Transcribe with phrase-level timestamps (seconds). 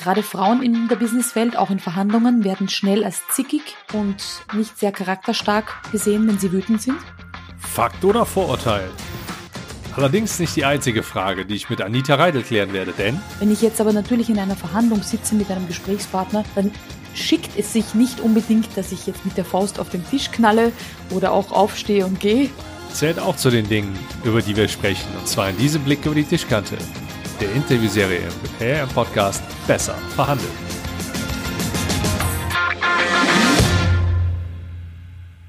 [0.00, 3.60] Gerade Frauen in der Businesswelt, auch in Verhandlungen, werden schnell als zickig
[3.92, 4.16] und
[4.54, 6.96] nicht sehr charakterstark gesehen, wenn sie wütend sind.
[7.58, 8.88] Fakt oder Vorurteil?
[9.94, 13.60] Allerdings nicht die einzige Frage, die ich mit Anita Reidel klären werde, denn Wenn ich
[13.60, 16.70] jetzt aber natürlich in einer Verhandlung sitze mit einem Gesprächspartner, dann
[17.12, 20.72] schickt es sich nicht unbedingt, dass ich jetzt mit der Faust auf den Tisch knalle
[21.10, 22.48] oder auch aufstehe und gehe.
[22.94, 26.14] zählt auch zu den Dingen, über die wir sprechen, und zwar in diesem Blick über
[26.14, 26.78] die Tischkante,
[27.40, 30.52] der Interviewserie im PR Podcast Besser verhandeln.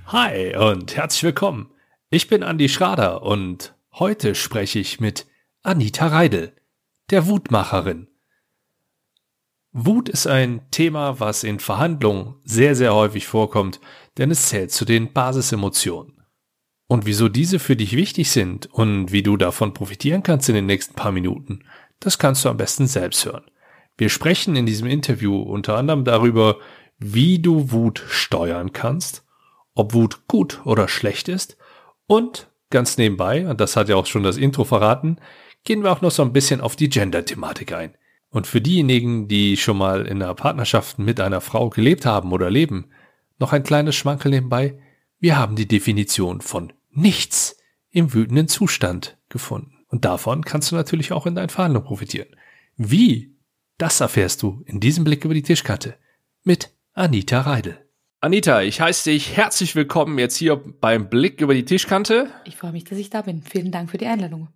[0.06, 1.70] Hi und herzlich willkommen.
[2.10, 5.28] Ich bin Andi Schrader und heute spreche ich mit
[5.64, 6.56] Anita Reidel,
[7.10, 8.08] der Wutmacherin.
[9.74, 13.82] Wut ist ein Thema, was in Verhandlungen sehr, sehr häufig vorkommt,
[14.18, 16.22] denn es zählt zu den Basisemotionen.
[16.92, 20.66] Und wieso diese für dich wichtig sind und wie du davon profitieren kannst in den
[20.66, 21.64] nächsten paar Minuten,
[22.02, 23.46] das kannst du am besten selbst hören.
[23.98, 26.58] Wir sprechen in diesem Interview unter anderem darüber,
[26.98, 29.24] wie du Wut steuern kannst,
[29.74, 31.58] ob Wut gut oder schlecht ist
[32.08, 35.18] und ganz nebenbei, und das hat ja auch schon das Intro verraten,
[35.64, 37.96] gehen wir auch noch so ein bisschen auf die Gender-Thematik ein.
[38.30, 42.50] Und für diejenigen, die schon mal in einer Partnerschaft mit einer Frau gelebt haben oder
[42.50, 42.90] leben,
[43.40, 44.80] noch ein kleines Schmankel nebenbei.
[45.20, 47.58] Wir haben die Definition von nichts
[47.90, 49.81] im wütenden Zustand gefunden.
[49.92, 52.30] Und davon kannst du natürlich auch in deinen Verhandlungen profitieren.
[52.78, 53.36] Wie?
[53.78, 55.98] Das erfährst du in diesem Blick über die Tischkante
[56.44, 57.78] mit Anita Reidel.
[58.22, 62.30] Anita, ich heiße dich herzlich willkommen jetzt hier beim Blick über die Tischkante.
[62.46, 63.42] Ich freue mich, dass ich da bin.
[63.42, 64.48] Vielen Dank für die Einladung.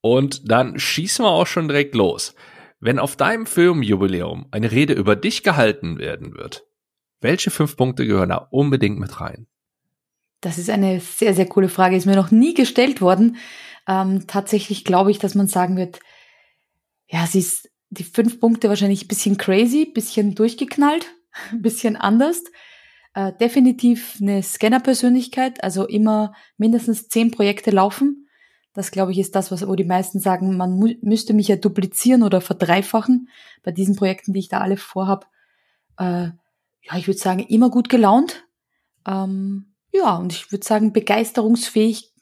[0.00, 2.34] Und dann schießen wir auch schon direkt los.
[2.80, 6.66] Wenn auf deinem Filmjubiläum eine Rede über dich gehalten werden wird,
[7.20, 9.46] welche fünf Punkte gehören da unbedingt mit rein?
[10.40, 11.96] Das ist eine sehr, sehr coole Frage.
[11.96, 13.36] Ist mir noch nie gestellt worden.
[13.88, 16.00] Ähm, tatsächlich glaube ich, dass man sagen wird,
[17.08, 21.06] ja, sie ist die fünf Punkte wahrscheinlich ein bisschen crazy, bisschen durchgeknallt,
[21.50, 22.44] ein bisschen anders.
[23.14, 28.28] Äh, definitiv eine Scanner-Persönlichkeit, also immer mindestens zehn Projekte laufen.
[28.74, 31.56] Das, glaube ich, ist das, was, wo die meisten sagen, man mu müsste mich ja
[31.56, 33.28] duplizieren oder verdreifachen
[33.62, 35.26] bei diesen Projekten, die ich da alle vorhab.
[35.98, 36.28] Äh,
[36.82, 38.46] ja, ich würde sagen, immer gut gelaunt.
[39.06, 42.12] Ähm, ja, und ich würde sagen, begeisterungsfähig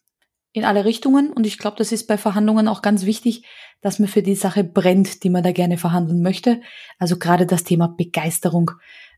[0.57, 1.33] in alle Richtungen.
[1.33, 3.45] Und ich glaube, das ist bei Verhandlungen auch ganz wichtig,
[3.83, 6.63] dass man für die Sache brennt, die man da gerne verhandeln möchte.
[6.99, 8.71] Also gerade das Thema Begeisterung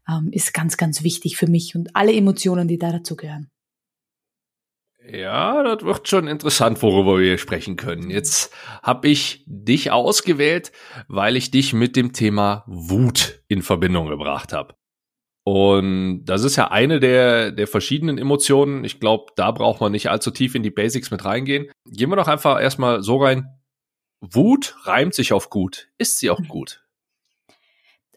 [0.08, 3.50] ähm, ist ganz, ganz wichtig für mich und alle Emotionen, die da dazugehören.
[5.10, 8.10] Ja, das wird schon interessant, worüber wir sprechen können.
[8.10, 10.72] Jetzt habe ich dich ausgewählt,
[11.06, 14.74] weil ich dich mit dem Thema Wut in Verbindung gebracht habe.
[15.48, 18.84] Und das ist ja eine der, der verschiedenen Emotionen.
[18.84, 21.70] Ich glaube, da braucht man nicht allzu tief in die Basics mit reingehen.
[21.86, 23.46] Gehen wir doch einfach erstmal so rein.
[24.20, 25.88] Wut reimt sich auf gut.
[25.96, 26.84] Ist sie auch gut?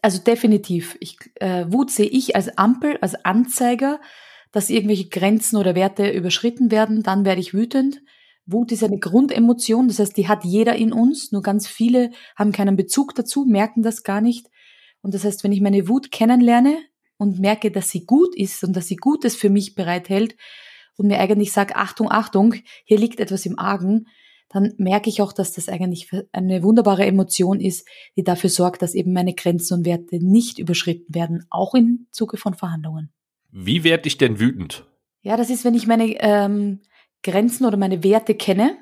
[0.02, 0.96] Also definitiv.
[1.00, 4.00] Ich, äh, Wut sehe ich als Ampel, als Anzeiger
[4.52, 8.02] dass irgendwelche Grenzen oder Werte überschritten werden, dann werde ich wütend.
[8.44, 12.52] Wut ist eine Grundemotion, das heißt, die hat jeder in uns, nur ganz viele haben
[12.52, 14.48] keinen Bezug dazu, merken das gar nicht.
[15.00, 16.76] Und das heißt, wenn ich meine Wut kennenlerne
[17.16, 20.36] und merke, dass sie gut ist und dass sie Gutes für mich bereithält
[20.96, 24.06] und mir eigentlich sage, Achtung, Achtung, hier liegt etwas im Argen,
[24.48, 28.94] dann merke ich auch, dass das eigentlich eine wunderbare Emotion ist, die dafür sorgt, dass
[28.94, 33.10] eben meine Grenzen und Werte nicht überschritten werden, auch im Zuge von Verhandlungen.
[33.50, 34.84] Wie werde ich denn wütend?
[35.22, 36.80] Ja, das ist, wenn ich meine ähm,
[37.22, 38.76] Grenzen oder meine Werte kenne,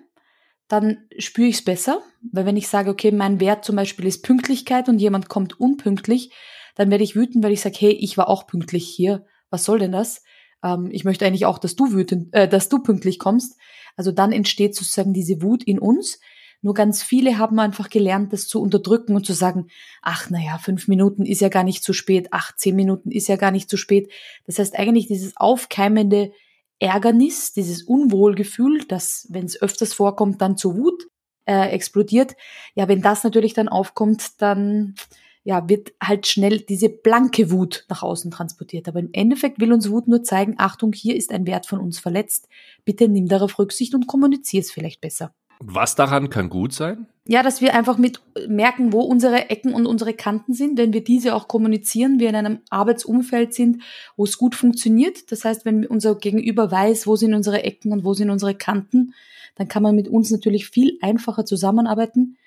[0.69, 2.01] dann spüre ich es besser.
[2.33, 6.33] Weil wenn ich sage, okay, mein Wert zum Beispiel ist Pünktlichkeit und jemand kommt unpünktlich,
[6.81, 9.27] dann werde ich wütend, weil ich sage, hey, ich war auch pünktlich hier.
[9.51, 10.23] Was soll denn das?
[10.65, 13.59] Ähm, ich möchte eigentlich auch, dass du wütend, äh, dass du pünktlich kommst.
[13.97, 16.21] Also dann entsteht sozusagen diese Wut in uns,
[16.63, 19.67] nur ganz viele haben einfach gelernt, das zu unterdrücken und zu sagen,
[20.01, 23.37] ach, naja, fünf Minuten ist ja gar nicht zu spät, ach, zehn Minuten ist ja
[23.37, 24.11] gar nicht zu spät.
[24.47, 26.33] Das heißt eigentlich dieses aufkeimende
[26.79, 31.09] Ärgernis, dieses Unwohlgefühl, das, wenn es öfters vorkommt, dann zu Wut
[31.45, 32.37] äh, explodiert.
[32.75, 34.95] Ja, wenn das natürlich dann aufkommt, dann
[35.43, 38.89] ja, wird halt schnell diese blanke Wut nach außen transportiert.
[38.89, 41.99] Aber im Endeffekt will uns Wut nur zeigen, Achtung, hier ist ein Wert von uns
[41.99, 42.49] verletzt.
[42.85, 45.33] Bitte nimm darauf Rücksicht und kommuniziere es vielleicht besser.
[45.63, 47.07] Was daran kann gut sein?
[47.27, 51.05] Ja, dass wir einfach mit merken, wo unsere Ecken und unsere Kanten sind, wenn wir
[51.05, 53.83] diese auch kommunizieren, wir in einem Arbeitsumfeld sind,
[54.17, 55.31] wo es gut funktioniert.
[55.31, 59.15] Das heißt, wenn unser Gegenüber weiß, wo sind unsere Ecken und wo sind unsere Kanten,
[59.57, 62.39] dann kann man mit uns natürlich viel einfacher zusammenarbeiten.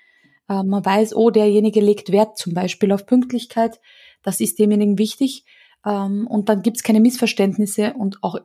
[0.48, 3.80] Äh, man weiß, oh, derjenige legt Wert zum Beispiel auf Pünktlichkeit.
[4.22, 5.44] Das ist demjenigen wichtig.
[5.84, 8.38] Ähm, und dann gibt's keine Missverständnisse und auch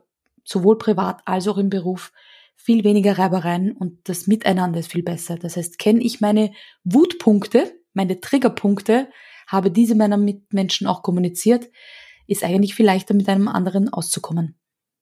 [0.44, 2.12] sowohl privat als auch im Beruf
[2.56, 5.36] viel weniger Reibereien und das Miteinander ist viel besser.
[5.36, 6.52] Das heißt, kenne ich meine
[6.84, 9.08] Wutpunkte, meine Triggerpunkte,
[9.46, 11.70] habe diese meiner Mitmenschen auch kommuniziert,
[12.26, 14.56] ist eigentlich viel leichter mit einem anderen auszukommen.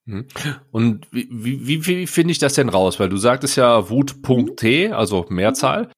[0.04, 0.26] Mhm.
[0.70, 3.00] Und wie, wie, wie finde ich das denn raus?
[3.00, 5.90] Weil du sagtest ja Wut.t, also Mehrzahl.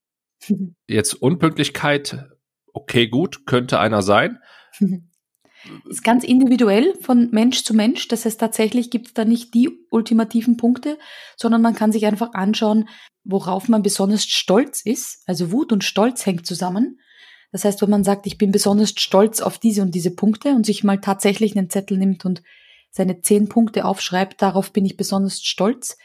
[0.87, 2.29] Jetzt Unpünktlichkeit,
[2.73, 4.39] okay, gut, könnte einer sein.
[5.89, 8.07] Ist ganz individuell von Mensch zu Mensch.
[8.07, 10.97] Das heißt, tatsächlich gibt es da nicht die ultimativen Punkte,
[11.35, 12.89] sondern man kann sich einfach anschauen,
[13.23, 15.21] worauf man besonders stolz ist.
[15.27, 16.99] Also Wut und Stolz hängt zusammen.
[17.51, 20.65] Das heißt, wenn man sagt, ich bin besonders stolz auf diese und diese Punkte und
[20.65, 22.41] sich mal tatsächlich einen Zettel nimmt und
[22.89, 25.97] seine zehn Punkte aufschreibt, darauf bin ich besonders stolz.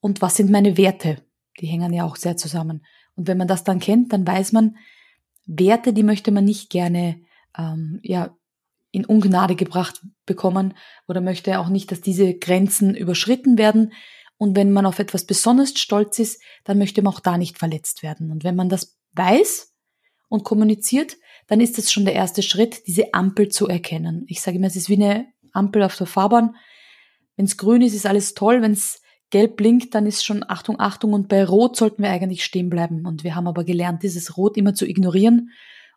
[0.00, 1.22] Und was sind meine Werte?
[1.60, 2.84] Die hängen ja auch sehr zusammen.
[3.18, 4.76] Und wenn man das dann kennt, dann weiß man,
[5.44, 7.20] Werte, die möchte man nicht gerne
[7.58, 8.36] ähm, ja,
[8.92, 10.74] in Ungnade gebracht bekommen
[11.08, 13.92] oder möchte auch nicht, dass diese Grenzen überschritten werden.
[14.36, 18.04] Und wenn man auf etwas besonders stolz ist, dann möchte man auch da nicht verletzt
[18.04, 18.30] werden.
[18.30, 19.74] Und wenn man das weiß
[20.28, 21.16] und kommuniziert,
[21.48, 24.26] dann ist das schon der erste Schritt, diese Ampel zu erkennen.
[24.28, 26.54] Ich sage immer, es ist wie eine Ampel auf der Fahrbahn.
[27.34, 28.62] Wenn es grün ist, ist alles toll.
[28.62, 31.12] Wenn es gelb blinkt, dann ist schon Achtung, Achtung.
[31.12, 33.06] Und bei Rot sollten wir eigentlich stehen bleiben.
[33.06, 35.50] Und wir haben aber gelernt, dieses Rot immer zu ignorieren.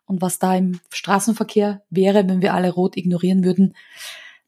[0.04, 3.74] Und was da im Straßenverkehr wäre, wenn wir alle Rot ignorieren würden,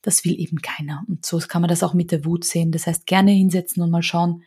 [0.02, 1.04] das will eben keiner.
[1.08, 2.72] Und so kann man das auch mit der Wut sehen.
[2.72, 4.42] Das heißt, gerne hinsetzen und mal schauen,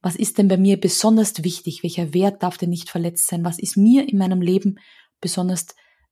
[0.00, 1.82] was ist denn bei mir besonders wichtig?
[1.82, 3.44] Welcher Wert darf denn nicht verletzt sein?
[3.44, 4.78] Was ist mir in meinem Leben
[5.20, 5.66] besonders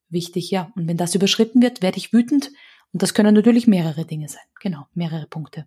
[0.08, 0.50] wichtig?
[0.50, 2.50] Ja, und wenn das überschritten wird, werde ich wütend.
[2.92, 4.42] Und das können natürlich mehrere Dinge sein.
[4.60, 5.66] Genau, mehrere Punkte.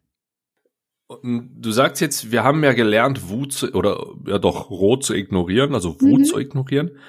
[1.23, 5.73] Du sagst jetzt, wir haben ja gelernt, Wut zu, oder ja doch Rot zu ignorieren,
[5.73, 6.23] also Wut mhm.
[6.23, 6.99] zu ignorieren.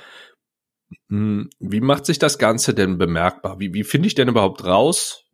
[1.08, 3.60] Hm, wie macht sich das Ganze denn bemerkbar?
[3.60, 5.26] Wie, wie finde ich denn überhaupt raus,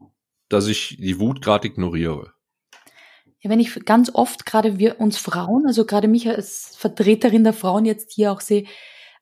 [0.48, 2.32] dass ich die Wut gerade ignoriere?
[3.40, 7.52] Ja, wenn ich ganz oft gerade wir uns Frauen, also gerade mich als Vertreterin der
[7.52, 8.64] Frauen jetzt hier auch sehe,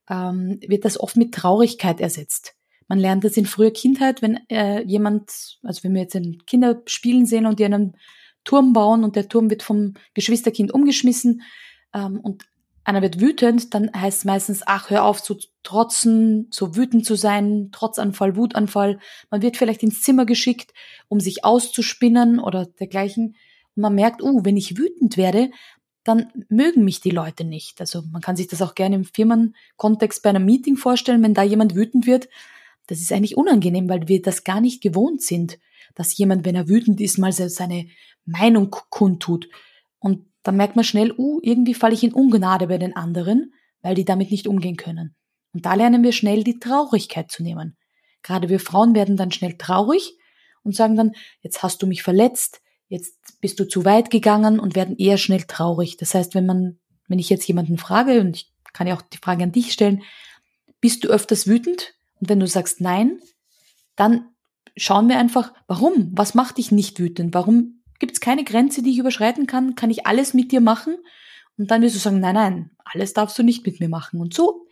[0.09, 2.55] ähm, wird das oft mit Traurigkeit ersetzt.
[2.89, 6.83] Man lernt das in früher Kindheit, wenn äh, jemand, also wenn wir jetzt ein Kinder
[6.87, 7.97] spielen sehen und die einen
[8.45, 11.43] Turm bauen und der Turm wird vom Geschwisterkind umgeschmissen
[11.93, 12.45] ähm, und
[12.85, 17.17] einer wird wütend, dann heißt es meistens, ach, hör auf zu trotzen, so wütend zu
[17.17, 18.99] sein, Trotzanfall, Wutanfall.
[19.31, 20.75] Man wird vielleicht ins Zimmer geschickt,
[21.09, 23.37] um sich auszuspinnen oder dergleichen.
[23.75, 25.51] Und man merkt, uh, wenn ich wütend werde,
[26.05, 27.81] dann mögen mich die Leute nicht.
[27.81, 31.43] Also man kann sich das auch gerne im Firmenkontext bei einem Meeting vorstellen, wenn da
[31.43, 32.29] jemand wütend wird.
[32.87, 35.59] Das ist eigentlich unangenehm, weil wir das gar nicht gewohnt sind,
[35.95, 37.87] dass jemand, wenn er wütend ist, mal seine
[38.25, 39.49] Meinung kundtut.
[39.99, 43.95] Und dann merkt man schnell, uh, irgendwie falle ich in Ungnade bei den anderen, weil
[43.95, 45.15] die damit nicht umgehen können.
[45.53, 47.77] Und da lernen wir schnell die Traurigkeit zu nehmen.
[48.23, 50.17] Gerade wir Frauen werden dann schnell traurig
[50.63, 51.13] und sagen dann,
[51.43, 55.43] jetzt hast du mich verletzt, jetzt bist du zu weit gegangen und werden eher schnell
[55.43, 55.97] traurig.
[55.97, 56.79] Das heißt, wenn man,
[57.09, 60.03] wenn ich jetzt jemanden frage, und ich kann ja auch die Frage an dich stellen,
[60.81, 61.95] bist du öfters wütend?
[62.21, 63.21] Und wenn du sagst nein,
[63.97, 64.29] dann
[64.77, 66.11] schauen wir einfach, warum?
[66.13, 67.35] Was macht dich nicht wütend?
[67.35, 69.75] Warum Gibt es keine Grenze, die ich überschreiten kann?
[69.75, 70.97] Kann ich alles mit dir machen?
[71.57, 74.21] Und dann wirst du sagen, nein, nein, alles darfst du nicht mit mir machen.
[74.21, 74.67] Und so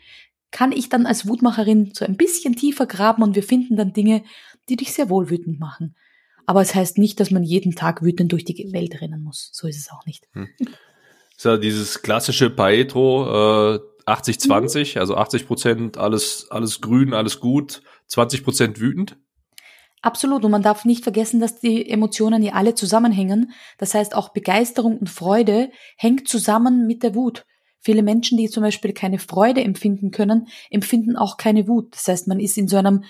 [0.50, 4.22] kann ich dann als Wutmacherin so ein bisschen tiefer graben und wir finden dann Dinge,
[4.69, 5.96] die dich sehr wohl wütend machen.
[6.46, 9.50] Aber es heißt nicht, dass man jeden Tag wütend durch die Welt rennen muss.
[9.52, 10.28] So ist es auch nicht.
[10.32, 10.48] Hm.
[11.36, 15.00] Ist ja dieses klassische Paetro, äh, 80-20, mhm.
[15.00, 19.17] also 80 Prozent alles, alles grün, alles gut, 20 Prozent wütend.
[20.03, 20.44] Absolut.
[20.44, 23.53] Und man darf nicht vergessen, dass die Emotionen ja alle zusammenhängen.
[23.79, 27.47] Das heißt, auch Begeisterung und Freude hängt zusammen mit der Wut.
[27.79, 31.94] Viele Menschen, die zum Beispiel keine Freude empfinden können, empfinden auch keine Wut.
[31.94, 33.05] Das heißt, man ist in so einem,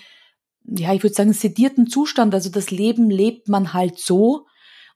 [0.64, 2.34] ja, ich würde sagen, sedierten Zustand.
[2.34, 4.46] Also das Leben lebt man halt so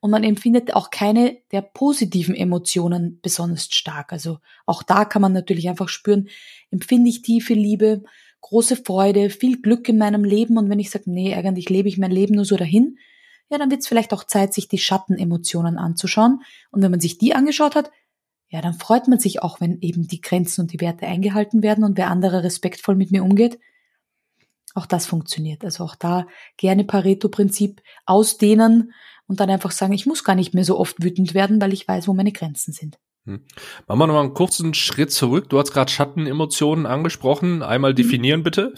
[0.00, 4.12] und man empfindet auch keine der positiven Emotionen besonders stark.
[4.12, 6.28] Also auch da kann man natürlich einfach spüren,
[6.70, 8.02] empfinde ich tiefe Liebe,
[8.40, 11.98] große Freude, viel Glück in meinem Leben und wenn ich sage, nee, eigentlich lebe ich
[11.98, 12.98] mein Leben nur so dahin,
[13.48, 16.42] ja, dann wird es vielleicht auch Zeit, sich die Schattenemotionen anzuschauen.
[16.70, 17.92] Und wenn man sich die angeschaut hat,
[18.48, 21.84] ja, dann freut man sich auch, wenn eben die Grenzen und die Werte eingehalten werden
[21.84, 23.58] und wer andere respektvoll mit mir umgeht.
[24.74, 25.64] Auch das funktioniert.
[25.64, 26.26] Also auch da
[26.56, 28.92] gerne Pareto-Prinzip ausdehnen
[29.26, 31.88] und dann einfach sagen, ich muss gar nicht mehr so oft wütend werden, weil ich
[31.88, 32.98] weiß, wo meine Grenzen sind.
[33.26, 33.40] Hm.
[33.88, 35.48] Machen wir nochmal einen kurzen Schritt zurück.
[35.48, 37.62] Du hast gerade Schattenemotionen angesprochen.
[37.62, 37.96] Einmal mhm.
[37.96, 38.74] definieren bitte.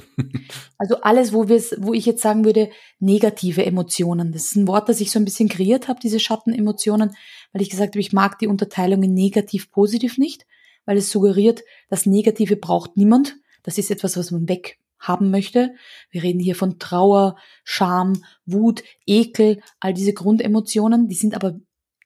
[0.78, 4.32] Also alles, wo wir wo ich jetzt sagen würde, negative Emotionen.
[4.32, 7.14] Das ist ein Wort, das ich so ein bisschen kreiert habe, diese Schattenemotionen,
[7.52, 10.46] weil ich gesagt habe, ich mag die Unterteilung in negativ, positiv nicht,
[10.86, 13.36] weil es suggeriert, das Negative braucht niemand.
[13.64, 15.74] Das ist etwas, was man weg haben möchte.
[16.10, 21.58] Wir reden hier von Trauer, Scham, Wut, Ekel, all diese Grundemotionen, die sind aber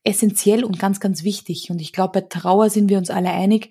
[0.05, 1.71] essentiell und ganz, ganz wichtig.
[1.71, 3.71] Und ich glaube, bei Trauer sind wir uns alle einig,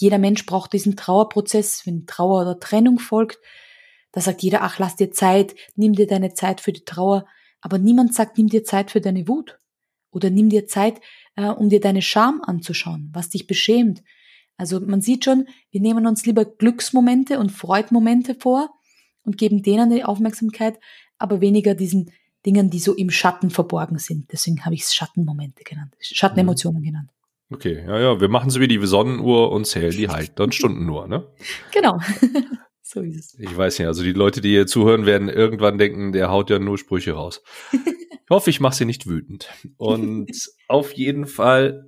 [0.00, 3.38] jeder Mensch braucht diesen Trauerprozess, wenn Trauer oder Trennung folgt.
[4.12, 7.26] Da sagt jeder, ach, lass dir Zeit, nimm dir deine Zeit für die Trauer.
[7.60, 9.58] Aber niemand sagt, nimm dir Zeit für deine Wut.
[10.10, 11.00] Oder nimm dir Zeit,
[11.34, 14.02] äh, um dir deine Scham anzuschauen, was dich beschämt.
[14.56, 18.70] Also man sieht schon, wir nehmen uns lieber Glücksmomente und Freudmomente vor
[19.24, 20.78] und geben denen die Aufmerksamkeit,
[21.18, 22.12] aber weniger diesen
[22.48, 24.32] Dingen, die so im Schatten verborgen sind.
[24.32, 27.10] Deswegen habe ich es Schattenmomente genannt, Schattenemotionen genannt.
[27.50, 30.86] Okay, ja, ja, wir machen so wie die Sonnenuhr und zählen die halt dann Stunden
[30.86, 31.26] nur, ne?
[31.72, 31.98] Genau.
[32.82, 33.38] so ist es.
[33.38, 36.58] Ich weiß nicht, also die Leute, die hier zuhören, werden irgendwann denken, der haut ja
[36.58, 37.42] nur Sprüche raus.
[38.30, 39.48] Ich hoffe, ich mache sie nicht wütend.
[39.78, 40.30] Und
[40.68, 41.87] auf jeden Fall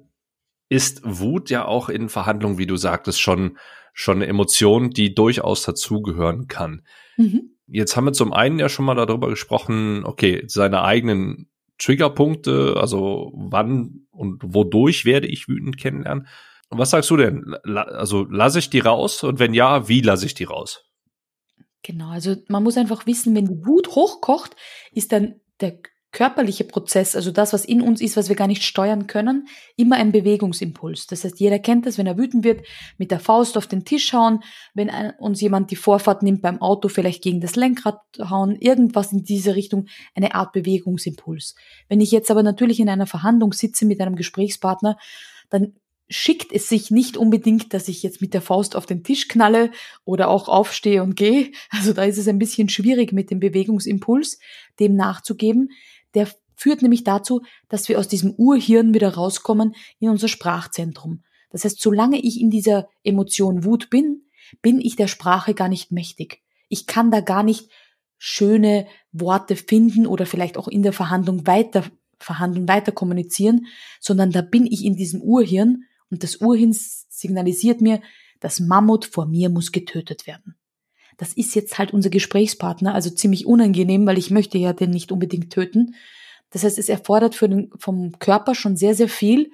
[0.70, 3.58] ist Wut ja auch in Verhandlungen, wie du sagtest, schon,
[3.92, 6.82] schon eine Emotion, die durchaus dazugehören kann.
[7.18, 7.56] Mhm.
[7.66, 13.32] Jetzt haben wir zum einen ja schon mal darüber gesprochen, okay, seine eigenen Triggerpunkte, also
[13.34, 16.26] wann und wodurch werde ich wütend kennenlernen.
[16.70, 17.54] Was sagst du denn?
[17.64, 20.84] Also lasse ich die raus und wenn ja, wie lasse ich die raus?
[21.82, 24.54] Genau, also man muss einfach wissen, wenn die Wut hochkocht,
[24.92, 25.80] ist dann der
[26.12, 29.96] körperliche Prozess, also das, was in uns ist, was wir gar nicht steuern können, immer
[29.96, 31.06] ein Bewegungsimpuls.
[31.06, 32.66] Das heißt, jeder kennt das, wenn er wütend wird,
[32.98, 34.40] mit der Faust auf den Tisch hauen,
[34.74, 39.22] wenn uns jemand die Vorfahrt nimmt beim Auto, vielleicht gegen das Lenkrad hauen, irgendwas in
[39.22, 41.54] diese Richtung, eine Art Bewegungsimpuls.
[41.88, 44.98] Wenn ich jetzt aber natürlich in einer Verhandlung sitze mit einem Gesprächspartner,
[45.48, 45.74] dann
[46.12, 49.70] schickt es sich nicht unbedingt, dass ich jetzt mit der Faust auf den Tisch knalle
[50.04, 51.52] oder auch aufstehe und gehe.
[51.70, 54.40] Also da ist es ein bisschen schwierig mit dem Bewegungsimpuls,
[54.80, 55.70] dem nachzugeben.
[56.14, 61.22] Der führt nämlich dazu, dass wir aus diesem Urhirn wieder rauskommen in unser Sprachzentrum.
[61.50, 64.26] Das heißt, solange ich in dieser Emotion Wut bin,
[64.62, 66.42] bin ich der Sprache gar nicht mächtig.
[66.68, 67.70] Ich kann da gar nicht
[68.18, 71.84] schöne Worte finden oder vielleicht auch in der Verhandlung weiter
[72.18, 73.66] verhandeln, weiter kommunizieren,
[73.98, 78.02] sondern da bin ich in diesem Urhirn und das Urhirn signalisiert mir,
[78.40, 80.59] das Mammut vor mir muss getötet werden
[81.20, 85.12] das ist jetzt halt unser Gesprächspartner, also ziemlich unangenehm, weil ich möchte ja den nicht
[85.12, 85.94] unbedingt töten.
[86.48, 89.52] Das heißt, es erfordert für den, vom Körper schon sehr, sehr viel,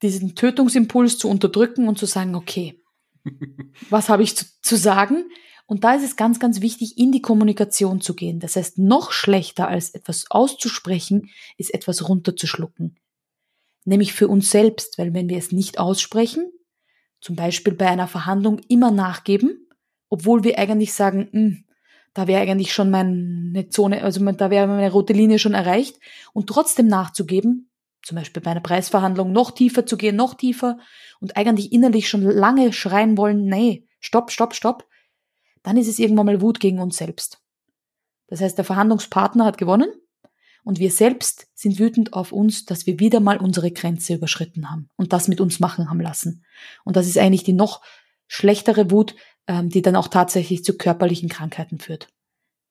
[0.00, 2.82] diesen Tötungsimpuls zu unterdrücken und zu sagen, okay,
[3.90, 5.26] was habe ich zu, zu sagen?
[5.66, 8.40] Und da ist es ganz, ganz wichtig, in die Kommunikation zu gehen.
[8.40, 12.98] Das heißt, noch schlechter als etwas auszusprechen, ist etwas runterzuschlucken.
[13.84, 16.50] Nämlich für uns selbst, weil wenn wir es nicht aussprechen,
[17.20, 19.65] zum Beispiel bei einer Verhandlung immer nachgeben,
[20.08, 21.64] obwohl wir eigentlich sagen, mh, hm,
[22.14, 26.00] da wäre eigentlich schon meine Zone, also da wäre meine rote Linie schon erreicht
[26.32, 27.70] und trotzdem nachzugeben,
[28.02, 30.78] zum Beispiel bei einer Preisverhandlung noch tiefer zu gehen, noch tiefer
[31.20, 34.86] und eigentlich innerlich schon lange schreien wollen, nee, stopp, stopp, stopp,
[35.62, 37.42] dann ist es irgendwann mal Wut gegen uns selbst.
[38.28, 39.90] Das heißt, der Verhandlungspartner hat gewonnen
[40.64, 44.88] und wir selbst sind wütend auf uns, dass wir wieder mal unsere Grenze überschritten haben
[44.96, 46.44] und das mit uns machen haben lassen.
[46.84, 47.82] Und das ist eigentlich die noch
[48.26, 49.14] schlechtere Wut,
[49.48, 52.08] ähm, die dann auch tatsächlich zu körperlichen Krankheiten führt.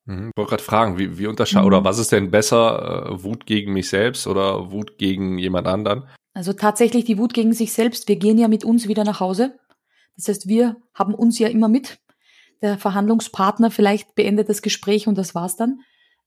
[0.06, 0.30] Mhm.
[0.30, 1.68] Ich wollte gerade fragen, wie, wie unterscheidet mhm.
[1.68, 6.04] oder was ist denn besser, äh, Wut gegen mich selbst oder Wut gegen jemand anderen?
[6.34, 8.08] Also tatsächlich die Wut gegen sich selbst.
[8.08, 9.58] Wir gehen ja mit uns wieder nach Hause.
[10.16, 12.00] Das heißt, wir haben uns ja immer mit.
[12.62, 15.80] Der Verhandlungspartner vielleicht beendet das Gespräch und das war's dann.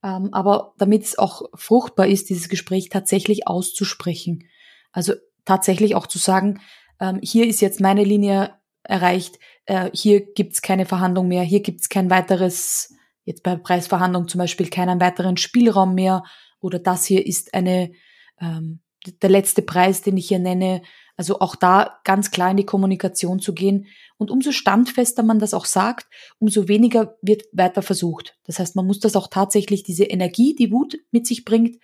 [0.03, 4.45] Ähm, aber damit es auch fruchtbar ist, dieses Gespräch tatsächlich auszusprechen.
[4.93, 5.15] Also
[5.45, 6.61] tatsächlich auch zu sagen,
[7.01, 11.89] ähm, hier ist jetzt meine Linie erreicht, äh, hier gibt's keine Verhandlung mehr, hier gibt's
[11.89, 12.95] kein weiteres,
[13.25, 16.25] jetzt bei Preisverhandlung zum Beispiel keinen weiteren Spielraum mehr
[16.59, 17.93] oder das hier ist eine,
[18.41, 18.81] ähm,
[19.23, 20.83] der letzte Preis, den ich hier nenne.
[21.17, 23.87] Also auch da ganz klar in die Kommunikation zu gehen.
[24.17, 26.07] Und umso standfester man das auch sagt,
[26.39, 28.37] umso weniger wird weiter versucht.
[28.45, 31.77] Das heißt, man muss das auch tatsächlich, diese Energie, die Wut mit sich bringt,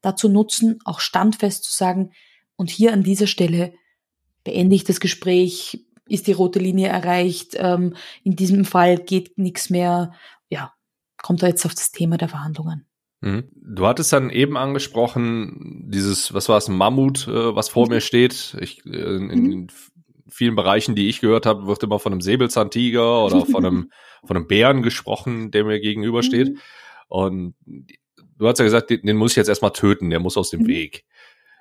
[0.00, 2.10] dazu nutzen, auch standfest zu sagen,
[2.56, 3.72] und hier an dieser Stelle
[4.42, 9.70] beende ich das Gespräch, ist die rote Linie erreicht, ähm, in diesem Fall geht nichts
[9.70, 10.12] mehr.
[10.48, 10.72] Ja,
[11.22, 12.86] kommt da jetzt auf das Thema der Verhandlungen.
[13.20, 13.44] Mhm.
[13.54, 17.94] Du hattest dann eben angesprochen, dieses, was war es, Mammut, äh, was vor mhm.
[17.94, 18.56] mir steht.
[18.60, 19.66] Ich, äh, in, in mhm.
[20.28, 23.90] vielen Bereichen, die ich gehört habe, wird immer von einem Säbelzahntiger oder von einem,
[24.24, 26.50] von einem Bären gesprochen, der mir gegenübersteht.
[26.50, 26.58] Mhm.
[27.08, 27.54] Und
[28.36, 30.62] du hast ja gesagt, den, den muss ich jetzt erstmal töten, der muss aus dem
[30.62, 30.68] mhm.
[30.68, 31.04] Weg.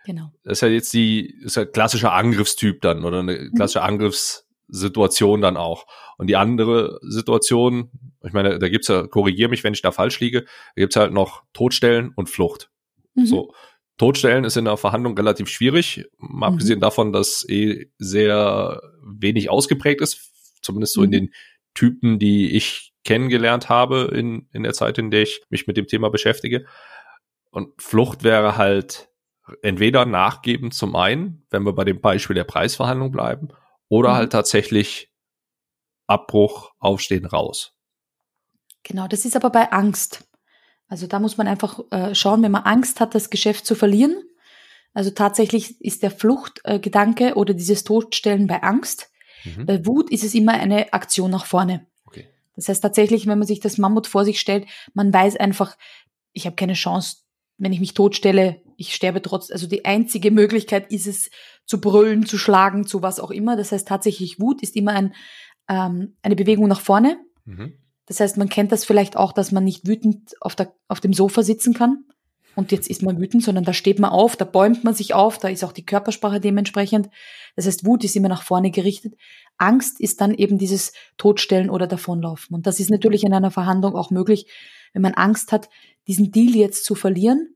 [0.08, 0.32] Genau.
[0.46, 3.56] Das ist ja jetzt die, ist ja klassischer Angriffstyp dann oder eine mhm.
[3.56, 5.86] klassische Angriffssituation dann auch.
[6.18, 7.92] Und die andere Situation,
[8.24, 11.12] ich meine, da gibt's ja, korrigier mich, wenn ich da falsch liege, da gibt's halt
[11.12, 12.70] noch Todstellen und Flucht.
[13.16, 13.26] Mhm.
[13.26, 13.54] So.
[13.98, 16.54] Todstellen ist in der Verhandlung relativ schwierig, mal mhm.
[16.54, 21.12] abgesehen davon, dass eh sehr wenig ausgeprägt ist, zumindest so in mhm.
[21.12, 21.34] den
[21.74, 25.88] Typen, die ich kennengelernt habe in, in der Zeit, in der ich mich mit dem
[25.88, 26.66] Thema beschäftige.
[27.52, 29.10] Und Flucht wäre halt
[29.62, 33.50] entweder nachgeben zum einen, wenn wir bei dem Beispiel der Preisverhandlung bleiben,
[33.90, 34.16] oder mhm.
[34.16, 35.12] halt tatsächlich
[36.08, 37.74] Abbruch, Aufstehen, raus.
[38.84, 40.28] Genau, das ist aber bei Angst.
[40.88, 44.24] Also da muss man einfach äh, schauen, wenn man Angst hat, das Geschäft zu verlieren.
[44.94, 49.12] Also tatsächlich ist der Fluchtgedanke äh, oder dieses Todstellen bei Angst.
[49.44, 49.66] Mhm.
[49.66, 51.86] Bei Wut ist es immer eine Aktion nach vorne.
[52.06, 52.28] Okay.
[52.56, 55.78] Das heißt tatsächlich, wenn man sich das Mammut vor sich stellt, man weiß einfach,
[56.32, 57.18] ich habe keine Chance,
[57.58, 59.52] wenn ich mich totstelle, ich sterbe trotz.
[59.52, 61.30] Also die einzige Möglichkeit ist es,
[61.68, 63.58] zu brüllen, zu schlagen, zu was auch immer.
[63.58, 65.14] Das heißt tatsächlich, Wut ist immer ein,
[65.68, 67.20] ähm, eine Bewegung nach vorne.
[67.46, 67.74] Mhm.
[68.06, 71.14] Das heißt, man kennt das vielleicht auch, dass man nicht wütend auf, der, auf dem
[71.14, 72.06] Sofa sitzen kann.
[72.56, 75.38] Und jetzt ist man wütend, sondern da steht man auf, da bäumt man sich auf,
[75.38, 77.10] da ist auch die Körpersprache dementsprechend.
[77.56, 79.14] Das heißt, Wut ist immer nach vorne gerichtet.
[79.58, 82.56] Angst ist dann eben dieses Todstellen oder Davonlaufen.
[82.56, 84.48] Und das ist natürlich in einer Verhandlung auch möglich,
[84.94, 85.70] wenn man Angst hat,
[86.08, 87.56] diesen Deal jetzt zu verlieren,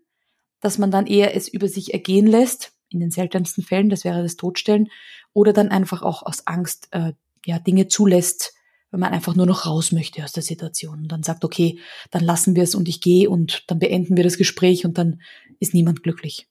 [0.59, 4.21] dass man dann eher es über sich ergehen lässt, in den seltensten Fällen, das wäre
[4.21, 4.89] das Todstellen,
[5.33, 7.13] oder dann einfach auch aus Angst äh,
[7.45, 8.53] ja Dinge zulässt,
[8.91, 11.79] wenn man einfach nur noch raus möchte aus der Situation und dann sagt, okay,
[12.11, 15.21] dann lassen wir es und ich gehe und dann beenden wir das Gespräch und dann
[15.59, 16.47] ist niemand glücklich.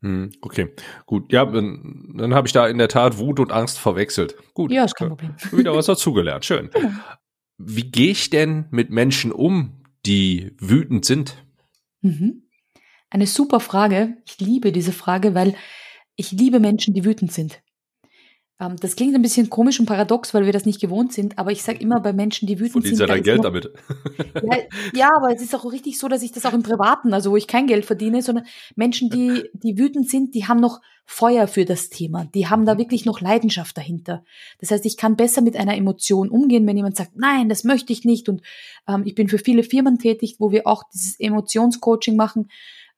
[0.00, 0.74] Hm, okay,
[1.06, 1.32] gut.
[1.32, 4.34] Ja, dann, dann habe ich da in der Tat Wut und Angst verwechselt.
[4.54, 4.72] Gut.
[4.72, 5.36] Ja, ist kein Problem.
[5.52, 6.44] Wieder was dazugelernt.
[6.44, 6.70] Schön.
[6.72, 6.90] Genau.
[7.58, 11.44] Wie gehe ich denn mit Menschen um, die wütend sind?
[12.00, 12.48] Mhm.
[13.10, 14.16] Eine super Frage.
[14.26, 15.54] Ich liebe diese Frage, weil
[16.16, 17.62] ich liebe Menschen, die wütend sind.
[18.60, 21.52] Ähm, das klingt ein bisschen komisch und paradox, weil wir das nicht gewohnt sind, aber
[21.52, 23.08] ich sage immer bei Menschen, die wütend Verdienst sind.
[23.08, 23.72] ja dein Geld damit.
[24.42, 24.56] Ja,
[24.94, 27.36] ja, aber es ist auch richtig so, dass ich das auch im Privaten, also wo
[27.36, 28.44] ich kein Geld verdiene, sondern
[28.76, 32.24] Menschen, die, die wütend sind, die haben noch Feuer für das Thema.
[32.34, 32.78] Die haben da mhm.
[32.78, 34.24] wirklich noch Leidenschaft dahinter.
[34.58, 37.92] Das heißt, ich kann besser mit einer Emotion umgehen, wenn jemand sagt, nein, das möchte
[37.92, 38.28] ich nicht.
[38.28, 38.42] Und
[38.88, 42.48] ähm, ich bin für viele Firmen tätig, wo wir auch dieses Emotionscoaching machen,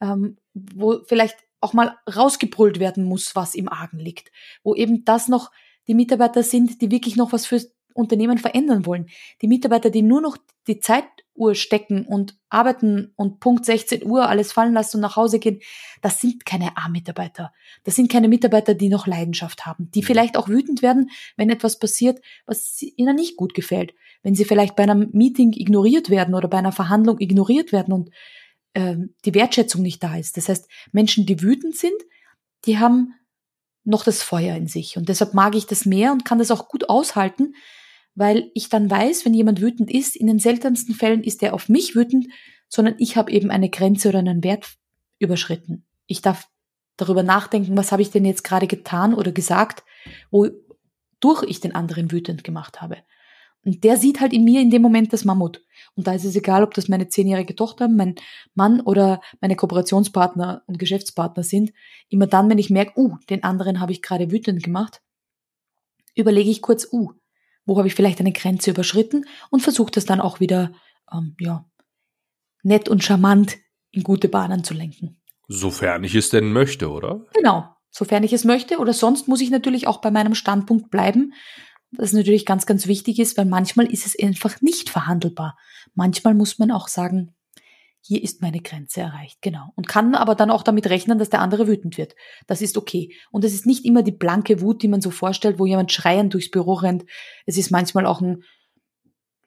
[0.01, 4.31] ähm, wo vielleicht auch mal rausgebrüllt werden muss, was im Argen liegt.
[4.63, 5.51] Wo eben das noch
[5.89, 9.07] die Mitarbeiter sind, die wirklich noch was fürs Unternehmen verändern wollen.
[9.41, 14.53] Die Mitarbeiter, die nur noch die Zeituhr stecken und arbeiten und Punkt 16 Uhr alles
[14.53, 15.61] fallen lassen und nach Hause gehen,
[16.03, 17.53] das sind keine A-Mitarbeiter.
[17.85, 20.07] Das sind keine Mitarbeiter, die noch Leidenschaft haben, die mhm.
[20.07, 23.95] vielleicht auch wütend werden, wenn etwas passiert, was ihnen nicht gut gefällt.
[24.23, 28.11] Wenn sie vielleicht bei einem Meeting ignoriert werden oder bei einer Verhandlung ignoriert werden und
[28.75, 30.37] äh, die Wertschätzung nicht da ist.
[30.37, 31.97] Das heißt, Menschen, die wütend sind,
[32.67, 33.15] die haben
[33.85, 34.97] noch das Feuer in sich.
[34.97, 37.55] Und deshalb mag ich das mehr und kann das auch gut aushalten,
[38.15, 41.69] weil ich dann weiß, wenn jemand wütend ist, in den seltensten Fällen ist er auf
[41.69, 42.27] mich wütend,
[42.69, 44.75] sondern ich habe eben eine Grenze oder einen Wert
[45.19, 45.85] überschritten.
[46.07, 46.49] Ich darf
[46.97, 49.85] darüber nachdenken, was habe ich denn jetzt gerade getan oder gesagt,
[50.31, 52.99] wodurch ich den anderen wütend gemacht habe.
[53.65, 55.63] Und der sieht halt in mir in dem Moment das Mammut.
[55.97, 58.17] Und da ist es egal, ob das meine zehnjährige Tochter, mein
[58.55, 61.73] Mann oder meine Kooperationspartner und Geschäftspartner sind.
[62.09, 65.03] Immer dann, wenn ich merke, uh, den anderen habe ich gerade wütend gemacht,
[66.15, 67.13] überlege ich kurz, uh,
[67.65, 70.73] wo habe ich vielleicht eine Grenze überschritten und versuche das dann auch wieder,
[71.13, 71.65] ähm, ja,
[72.63, 73.57] nett und charmant
[73.91, 75.21] in gute Bahnen zu lenken.
[75.49, 77.25] Sofern ich es denn möchte, oder?
[77.35, 78.79] Genau, sofern ich es möchte.
[78.79, 81.35] Oder sonst muss ich natürlich auch bei meinem Standpunkt bleiben
[81.97, 85.57] das natürlich ganz, ganz wichtig ist, weil manchmal ist es einfach nicht verhandelbar.
[85.95, 87.35] Manchmal muss man auch sagen,
[88.07, 89.73] hier ist meine Grenze erreicht, genau.
[89.77, 92.15] Und kann aber dann auch damit rechnen, dass der andere wütend wird.
[92.47, 93.15] Das ist okay.
[93.31, 96.35] Und es ist nicht immer die blanke Wut, die man so vorstellt, wo jemand schreiend
[96.35, 97.07] durchs Büro rennt.
[97.47, 98.45] Es ist manchmal auch ein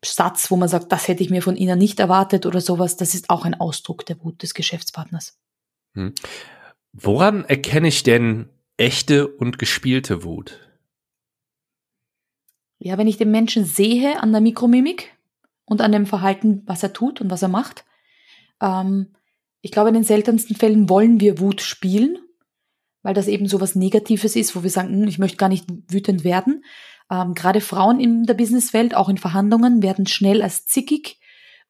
[0.03, 2.97] Satz, wo man sagt, das hätte ich mir von Ihnen nicht erwartet oder sowas.
[2.97, 5.37] Das ist auch ein Ausdruck der Wut des Geschäftspartners.
[5.93, 6.13] Hm.
[6.93, 10.66] Woran erkenne ich denn echte und gespielte Wut?
[12.79, 15.15] Ja, wenn ich den Menschen sehe an der Mikromimik
[15.65, 17.85] und an dem Verhalten, was er tut und was er macht,
[18.61, 19.15] ähm,
[19.61, 22.19] ich glaube, in den seltensten Fällen wollen wir Wut spielen,
[23.01, 25.65] weil das eben so was Negatives ist, wo wir sagen, hm, ich möchte gar nicht
[25.89, 26.63] wütend werden.
[27.09, 31.19] Ähm, gerade Frauen in der Businesswelt, auch in Verhandlungen, werden schnell als zickig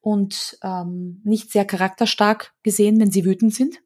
[0.02, 3.80] und ähm, nicht sehr charakterstark gesehen, wenn sie wütend sind.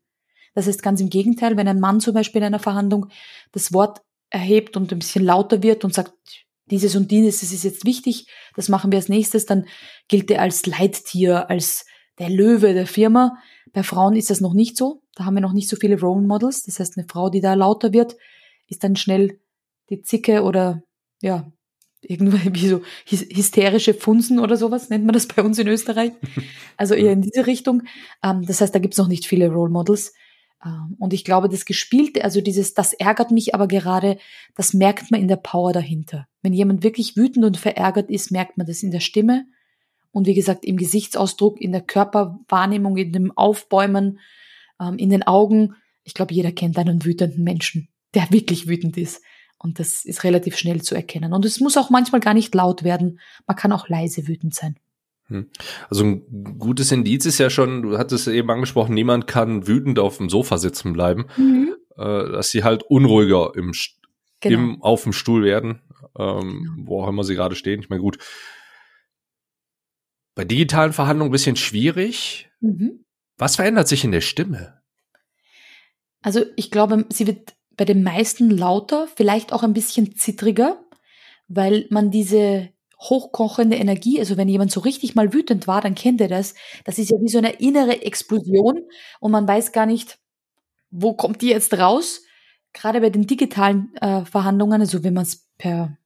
[0.53, 3.07] Das heißt ganz im Gegenteil, wenn ein Mann zum Beispiel in einer Verhandlung
[3.51, 6.13] das Wort erhebt und ein bisschen lauter wird und sagt,
[6.71, 9.65] dieses und dieses, das ist jetzt wichtig, das machen wir als nächstes, dann
[10.07, 11.85] gilt er als Leittier, als
[12.17, 13.37] der Löwe der Firma.
[13.73, 15.03] Bei Frauen ist das noch nicht so.
[15.15, 16.63] Da haben wir noch nicht so viele Role Models.
[16.63, 18.15] Das heißt, eine Frau, die da lauter wird,
[18.67, 19.39] ist dann schnell
[19.89, 20.83] die Zicke oder
[21.21, 21.51] ja,
[22.01, 26.13] irgendwie so hysterische Funsen oder sowas, nennt man das bei uns in Österreich.
[26.77, 27.83] Also eher in diese Richtung.
[28.23, 30.13] Ähm, das heißt, da gibt's noch nicht viele Role Models.
[30.63, 34.17] Ähm, und ich glaube, das Gespielte, also dieses, das ärgert mich aber gerade,
[34.55, 36.27] das merkt man in der Power dahinter.
[36.41, 39.45] Wenn jemand wirklich wütend und verärgert ist, merkt man das in der Stimme
[40.11, 44.19] und wie gesagt im Gesichtsausdruck, in der Körperwahrnehmung, in dem Aufbäumen,
[44.79, 45.75] ähm, in den Augen.
[46.03, 49.21] Ich glaube, jeder kennt einen wütenden Menschen, der wirklich wütend ist.
[49.57, 51.33] Und das ist relativ schnell zu erkennen.
[51.33, 53.19] Und es muss auch manchmal gar nicht laut werden.
[53.45, 54.75] Man kann auch leise wütend sein.
[55.31, 55.49] Hm.
[55.89, 60.17] Also ein gutes Indiz ist ja schon, du hattest eben angesprochen, niemand kann wütend auf
[60.17, 61.73] dem Sofa sitzen bleiben, mhm.
[61.95, 63.71] äh, dass sie halt unruhiger im,
[64.41, 64.59] genau.
[64.59, 65.81] im, auf dem Stuhl werden,
[66.19, 66.87] ähm, genau.
[66.89, 67.79] wo auch immer sie gerade stehen.
[67.79, 68.17] Ich meine, gut,
[70.35, 72.49] bei digitalen Verhandlungen ein bisschen schwierig.
[72.59, 73.05] Mhm.
[73.37, 74.81] Was verändert sich in der Stimme?
[76.21, 80.83] Also ich glaube, sie wird bei den meisten lauter, vielleicht auch ein bisschen zittriger,
[81.47, 82.69] weil man diese
[83.01, 86.53] hochkochende Energie, also wenn jemand so richtig mal wütend war, dann kennt er das.
[86.85, 88.81] Das ist ja wie so eine innere Explosion
[89.19, 90.19] und man weiß gar nicht,
[90.91, 92.21] wo kommt die jetzt raus.
[92.73, 95.97] Gerade bei den digitalen äh, Verhandlungen, also wenn man es per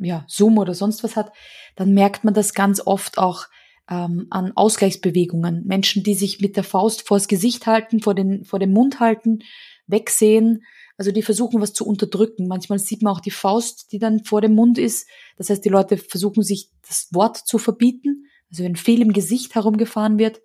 [0.00, 1.32] ja, Zoom oder sonst was hat,
[1.76, 3.46] dann merkt man das ganz oft auch
[3.90, 5.64] ähm, an Ausgleichsbewegungen.
[5.66, 9.40] Menschen, die sich mit der Faust vors Gesicht halten, vor den, vor dem Mund halten,
[9.86, 10.62] wegsehen,
[10.96, 12.46] also die versuchen was zu unterdrücken.
[12.46, 15.08] Manchmal sieht man auch die Faust, die dann vor dem Mund ist.
[15.36, 18.26] Das heißt, die Leute versuchen sich das Wort zu verbieten.
[18.50, 20.40] Also wenn viel im Gesicht herumgefahren wird,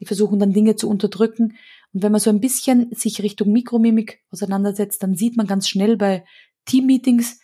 [0.00, 1.56] die versuchen dann Dinge zu unterdrücken.
[1.92, 5.96] Und wenn man so ein bisschen sich Richtung Mikromimik auseinandersetzt, dann sieht man ganz schnell
[5.96, 6.24] bei
[6.66, 7.40] Teammeetings,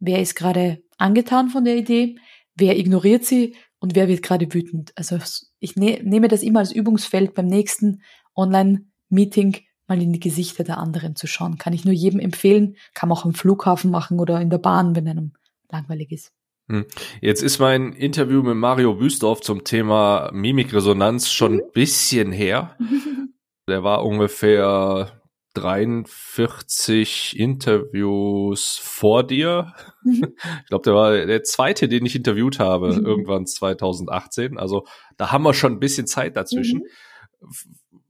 [0.00, 2.16] wer ist gerade angetan von der Idee,
[2.56, 4.92] wer ignoriert sie und wer wird gerade wütend.
[4.96, 5.18] Also
[5.60, 8.02] ich ne nehme das immer als Übungsfeld beim nächsten
[8.34, 11.58] Online-Meeting mal in die Gesichter der anderen zu schauen.
[11.58, 14.96] Kann ich nur jedem empfehlen, kann man auch am Flughafen machen oder in der Bahn,
[14.96, 15.32] wenn einem
[15.70, 16.32] langweilig ist.
[16.68, 16.84] Hm.
[17.20, 21.60] Jetzt ist mein Interview mit Mario Büstorf zum Thema Mimikresonanz schon mhm.
[21.60, 22.76] ein bisschen her.
[23.68, 25.20] Der war ungefähr
[25.56, 29.72] 43 Interviews vor dir.
[30.04, 30.34] Mhm.
[30.62, 33.06] Ich glaube, der war der zweite, den ich interviewt habe, mhm.
[33.06, 34.58] irgendwann 2018.
[34.58, 36.82] Also da haben wir schon ein bisschen Zeit dazwischen.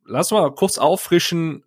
[0.04, 1.64] Lass mal kurz auffrischen,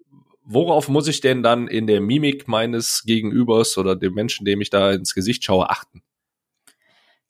[0.49, 4.69] worauf muss ich denn dann in der Mimik meines Gegenübers oder dem Menschen, dem ich
[4.69, 6.01] da ins Gesicht schaue, achten?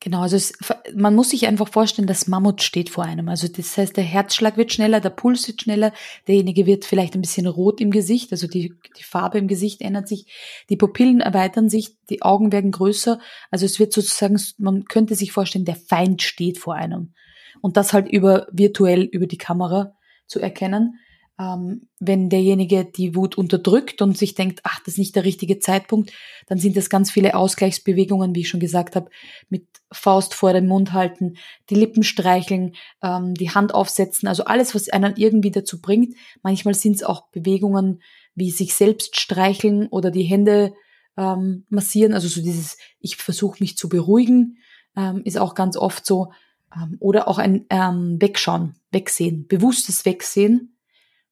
[0.01, 0.53] Genau, also es,
[0.95, 3.27] man muss sich einfach vorstellen, das Mammut steht vor einem.
[3.27, 5.91] Also das heißt, der Herzschlag wird schneller, der Puls wird schneller,
[6.25, 10.07] derjenige wird vielleicht ein bisschen rot im Gesicht, also die, die Farbe im Gesicht ändert
[10.07, 10.31] sich,
[10.69, 13.19] die Pupillen erweitern sich, die Augen werden größer.
[13.51, 17.13] Also es wird sozusagen, man könnte sich vorstellen, der Feind steht vor einem.
[17.59, 20.97] Und das halt über virtuell über die Kamera zu erkennen.
[21.39, 25.59] Ähm, wenn derjenige die Wut unterdrückt und sich denkt, ach, das ist nicht der richtige
[25.59, 26.11] Zeitpunkt,
[26.47, 29.09] dann sind das ganz viele Ausgleichsbewegungen, wie ich schon gesagt habe,
[29.49, 31.37] mit Faust vor den Mund halten,
[31.69, 36.15] die Lippen streicheln, ähm, die Hand aufsetzen, also alles, was einen irgendwie dazu bringt.
[36.43, 38.01] Manchmal sind es auch Bewegungen
[38.39, 40.73] wie sich selbst streicheln oder die Hände
[41.17, 44.57] ähm, massieren, also so dieses, ich versuche mich zu beruhigen,
[44.95, 46.31] ähm, ist auch ganz oft so.
[46.73, 50.75] Ähm, oder auch ein ähm, Wegschauen, Wegsehen, bewusstes Wegsehen,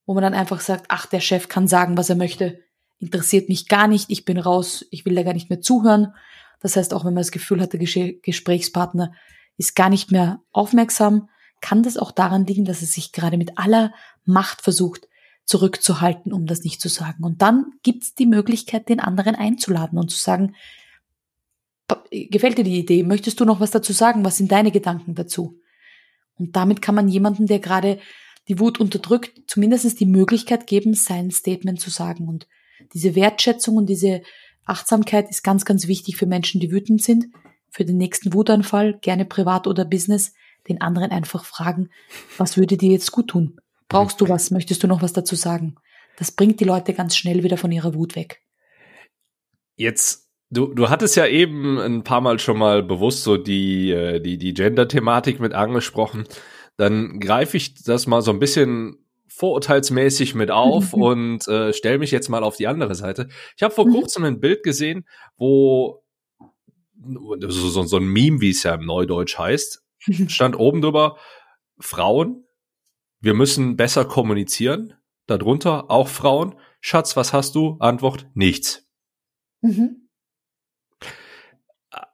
[0.07, 2.59] wo man dann einfach sagt, ach, der Chef kann sagen, was er möchte,
[2.97, 6.13] interessiert mich gar nicht, ich bin raus, ich will da gar nicht mehr zuhören.
[6.61, 9.13] Das heißt, auch wenn man das Gefühl hat, der Gesprächspartner
[9.57, 11.29] ist gar nicht mehr aufmerksam,
[11.61, 13.93] kann das auch daran liegen, dass er sich gerade mit aller
[14.25, 15.07] Macht versucht,
[15.43, 17.23] zurückzuhalten, um das nicht zu sagen.
[17.23, 20.55] Und dann gibt es die Möglichkeit, den anderen einzuladen und zu sagen,
[22.11, 23.03] gefällt dir die Idee?
[23.03, 24.25] Möchtest du noch was dazu sagen?
[24.25, 25.59] Was sind deine Gedanken dazu?
[26.37, 27.99] Und damit kann man jemanden, der gerade
[28.47, 32.27] die Wut unterdrückt, zumindest die Möglichkeit geben, sein Statement zu sagen.
[32.27, 32.47] Und
[32.93, 34.21] diese Wertschätzung und diese
[34.65, 37.27] Achtsamkeit ist ganz, ganz wichtig für Menschen, die wütend sind.
[37.69, 40.33] Für den nächsten Wutanfall, gerne privat oder Business,
[40.67, 41.89] den anderen einfach fragen,
[42.37, 43.59] was würde dir jetzt gut tun?
[43.89, 44.51] Brauchst du was?
[44.51, 45.75] Möchtest du noch was dazu sagen?
[46.17, 48.41] Das bringt die Leute ganz schnell wieder von ihrer Wut weg.
[49.75, 54.21] Jetzt Du, du hattest ja eben ein paar Mal schon mal bewusst so die, äh,
[54.21, 56.23] die, die Gender-Thematik mit angesprochen.
[56.77, 62.11] Dann greife ich das mal so ein bisschen vorurteilsmäßig mit auf und äh, stelle mich
[62.11, 63.27] jetzt mal auf die andere Seite.
[63.55, 63.93] Ich habe vor mhm.
[63.93, 66.03] kurzem ein Bild gesehen, wo
[67.47, 69.83] so, so, so ein Meme, wie es ja im Neudeutsch heißt,
[70.27, 71.17] stand oben drüber,
[71.79, 72.45] Frauen,
[73.19, 74.93] wir müssen besser kommunizieren.
[75.25, 76.55] Darunter auch Frauen.
[76.79, 77.77] Schatz, was hast du?
[77.79, 78.87] Antwort, nichts.
[79.61, 80.07] Mhm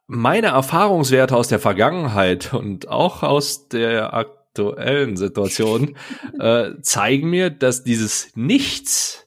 [0.06, 4.12] meine Erfahrungswerte aus der Vergangenheit und auch aus der
[4.54, 5.96] aktuellen Situation
[6.38, 9.26] äh, zeigen mir, dass dieses Nichts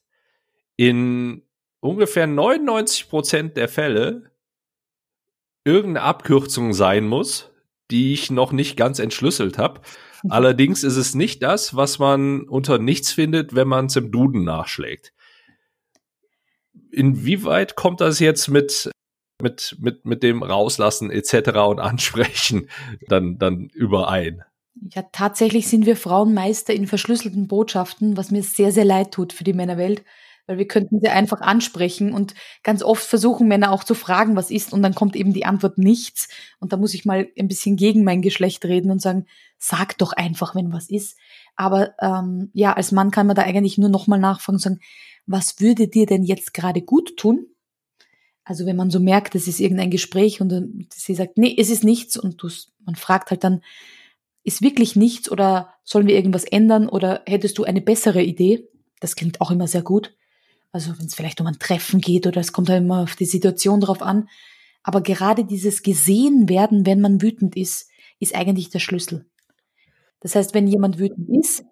[0.77, 1.41] in
[1.81, 4.31] ungefähr 99 Prozent der Fälle
[5.65, 7.51] irgendeine Abkürzung sein muss,
[7.91, 9.81] die ich noch nicht ganz entschlüsselt habe.
[10.29, 14.45] Allerdings ist es nicht das, was man unter nichts findet, wenn man es im Duden
[14.45, 15.13] nachschlägt.
[16.89, 18.91] Inwieweit kommt das jetzt mit
[19.39, 21.49] mit, mit, mit dem Rauslassen etc.
[21.67, 22.69] und Ansprechen
[23.07, 24.43] dann, dann überein.
[24.93, 29.33] Ja, tatsächlich sind wir Frauen Meister in verschlüsselten Botschaften, was mir sehr, sehr leid tut
[29.33, 30.03] für die Männerwelt,
[30.45, 34.51] weil wir könnten sie einfach ansprechen und ganz oft versuchen Männer auch zu fragen, was
[34.51, 37.75] ist und dann kommt eben die Antwort nichts und da muss ich mal ein bisschen
[37.75, 39.25] gegen mein Geschlecht reden und sagen,
[39.57, 41.17] sag doch einfach, wenn was ist.
[41.55, 44.79] Aber ähm, ja, als Mann kann man da eigentlich nur nochmal nachfragen und sagen,
[45.25, 47.47] was würde dir denn jetzt gerade gut tun?
[48.43, 51.83] Also wenn man so merkt, es ist irgendein Gespräch und sie sagt, nee, es ist
[51.83, 52.49] nichts und du,
[52.85, 53.61] man fragt halt dann,
[54.47, 58.69] ist wirklich nichts oder sollen wir irgendwas ändern oder hättest du eine bessere Idee?
[59.01, 60.15] Das klingt auch immer sehr gut.
[60.71, 63.25] Also wenn es vielleicht um ein Treffen geht oder es kommt halt immer auf die
[63.25, 64.29] Situation drauf an.
[64.83, 69.25] Aber gerade dieses gesehen werden, wenn man wütend ist, ist eigentlich der Schlüssel.
[70.21, 71.65] Das heißt, wenn jemand wütend ist,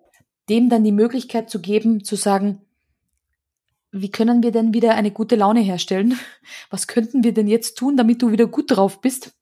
[0.49, 2.59] dem dann die Möglichkeit zu geben, zu sagen,
[3.93, 6.19] wie können wir denn wieder eine gute Laune herstellen?
[6.69, 9.33] Was könnten wir denn jetzt tun, damit du wieder gut drauf bist?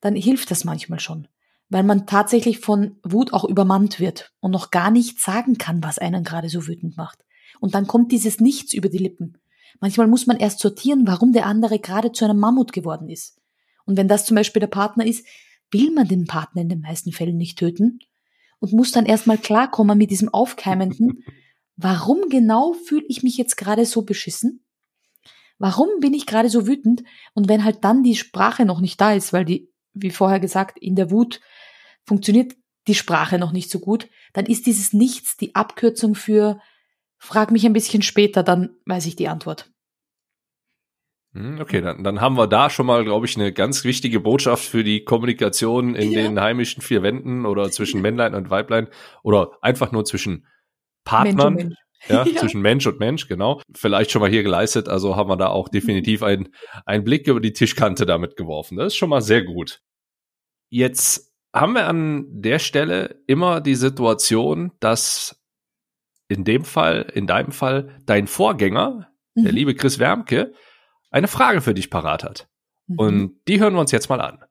[0.00, 1.28] Dann hilft das manchmal schon,
[1.74, 5.98] weil man tatsächlich von Wut auch übermannt wird und noch gar nicht sagen kann, was
[5.98, 7.24] einen gerade so wütend macht.
[7.58, 9.38] Und dann kommt dieses Nichts über die Lippen.
[9.80, 13.40] Manchmal muss man erst sortieren, warum der andere gerade zu einem Mammut geworden ist.
[13.86, 15.26] Und wenn das zum Beispiel der Partner ist,
[15.72, 17.98] will man den Partner in den meisten Fällen nicht töten
[18.60, 21.24] und muss dann erstmal klarkommen mit diesem aufkeimenden,
[21.74, 24.64] warum genau fühle ich mich jetzt gerade so beschissen?
[25.58, 27.02] Warum bin ich gerade so wütend?
[27.32, 30.78] Und wenn halt dann die Sprache noch nicht da ist, weil die, wie vorher gesagt,
[30.78, 31.40] in der Wut
[32.04, 32.54] funktioniert
[32.86, 36.60] die Sprache noch nicht so gut, dann ist dieses Nichts die Abkürzung für
[37.18, 39.70] frag mich ein bisschen später, dann weiß ich die Antwort.
[41.32, 44.64] Hm, okay, dann, dann haben wir da schon mal, glaube ich, eine ganz wichtige Botschaft
[44.64, 46.22] für die Kommunikation in ja.
[46.22, 48.88] den heimischen vier Wänden oder zwischen Männlein und Weiblein
[49.22, 50.46] oder einfach nur zwischen
[51.04, 51.54] Partnern.
[51.54, 51.78] Mensch Mensch.
[52.08, 53.62] Ja, ja, zwischen Mensch und Mensch, genau.
[53.74, 56.48] Vielleicht schon mal hier geleistet, also haben wir da auch definitiv einen,
[56.84, 58.76] einen Blick über die Tischkante damit geworfen.
[58.76, 59.80] Das ist schon mal sehr gut.
[60.68, 65.40] Jetzt haben wir an der Stelle immer die Situation, dass
[66.28, 69.44] in dem Fall, in deinem Fall, dein Vorgänger, mhm.
[69.44, 70.52] der liebe Chris Wermke,
[71.10, 72.48] eine Frage für dich parat hat.
[72.86, 72.98] Mhm.
[72.98, 74.44] Und die hören wir uns jetzt mal an.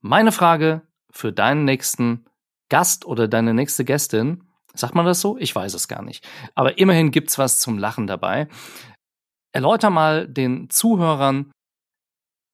[0.00, 2.26] Meine Frage für deinen nächsten
[2.68, 5.38] Gast oder deine nächste Gästin Sagt man das so?
[5.38, 6.26] Ich weiß es gar nicht.
[6.54, 8.48] Aber immerhin gibt's was zum Lachen dabei.
[9.52, 11.52] Erläuter mal den Zuhörern,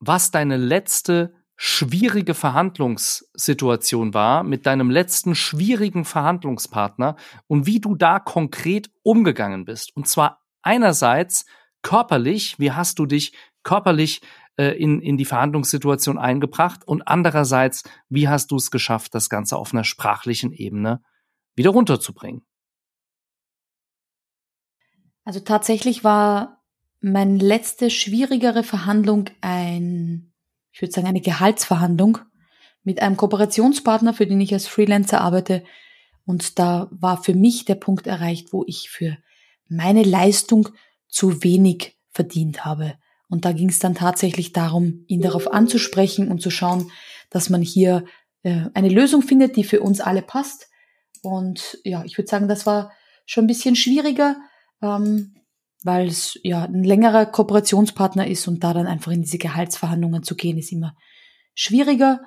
[0.01, 7.17] was deine letzte schwierige Verhandlungssituation war mit deinem letzten schwierigen Verhandlungspartner
[7.49, 9.95] und wie du da konkret umgegangen bist.
[9.95, 11.45] Und zwar einerseits
[11.83, 14.23] körperlich, wie hast du dich körperlich
[14.57, 19.57] äh, in, in die Verhandlungssituation eingebracht und andererseits, wie hast du es geschafft, das Ganze
[19.57, 21.03] auf einer sprachlichen Ebene
[21.55, 22.43] wieder runterzubringen.
[25.25, 26.63] Also tatsächlich war
[27.01, 30.33] meine letzte schwierigere Verhandlung ein,
[30.73, 32.19] ich würde sagen, eine Gehaltsverhandlung
[32.83, 35.65] mit einem Kooperationspartner, für den ich als Freelancer arbeite.
[36.25, 39.17] Und da war für mich der Punkt erreicht, wo ich für
[39.69, 40.69] meine Leistung
[41.09, 42.95] zu wenig verdient habe.
[43.29, 46.91] Und da ging es dann tatsächlich darum, ihn darauf anzusprechen und zu schauen,
[47.31, 48.05] dass man hier
[48.43, 50.70] äh, eine Lösung findet, die für uns alle passt.
[51.23, 52.93] Und ja, ich würde sagen, das war
[53.27, 54.37] schon ein bisschen schwieriger,
[54.83, 55.35] ähm,
[55.83, 60.35] weil es ja ein längerer Kooperationspartner ist und da dann einfach in diese Gehaltsverhandlungen zu
[60.35, 60.95] gehen, ist immer
[61.55, 62.21] schwieriger.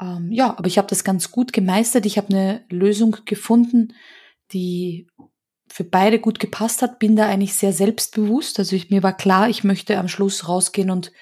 [0.00, 2.06] Ähm, ja, aber ich habe das ganz gut gemeistert.
[2.06, 3.94] Ich habe eine Lösung gefunden,
[4.52, 5.08] die
[5.68, 6.98] für beide gut gepasst hat.
[6.98, 8.58] Bin da eigentlich sehr selbstbewusst.
[8.58, 11.12] Also ich, mir war klar, ich möchte am Schluss rausgehen und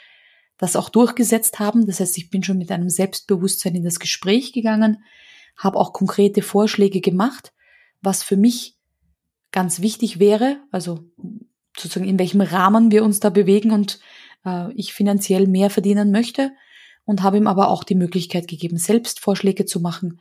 [0.59, 1.87] das auch durchgesetzt haben.
[1.87, 5.03] Das heißt, ich bin schon mit einem Selbstbewusstsein in das Gespräch gegangen
[5.59, 7.53] habe auch konkrete Vorschläge gemacht,
[8.01, 8.77] was für mich
[9.53, 11.01] ganz wichtig wäre, also
[11.77, 14.01] sozusagen in welchem Rahmen wir uns da bewegen und
[14.45, 16.53] äh, ich finanziell mehr verdienen möchte
[17.05, 20.21] und habe ihm aber auch die Möglichkeit gegeben, selbst Vorschläge zu machen.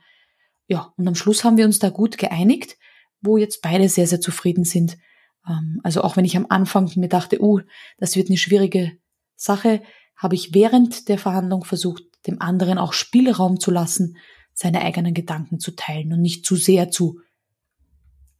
[0.66, 2.76] Ja, und am Schluss haben wir uns da gut geeinigt,
[3.20, 4.98] wo jetzt beide sehr, sehr zufrieden sind.
[5.46, 7.60] Ähm, also auch wenn ich am Anfang mir dachte, uh,
[7.98, 8.98] das wird eine schwierige
[9.36, 9.82] Sache,
[10.16, 14.16] habe ich während der Verhandlung versucht, dem anderen auch Spielraum zu lassen,
[14.58, 17.20] seine eigenen Gedanken zu teilen und nicht zu sehr zu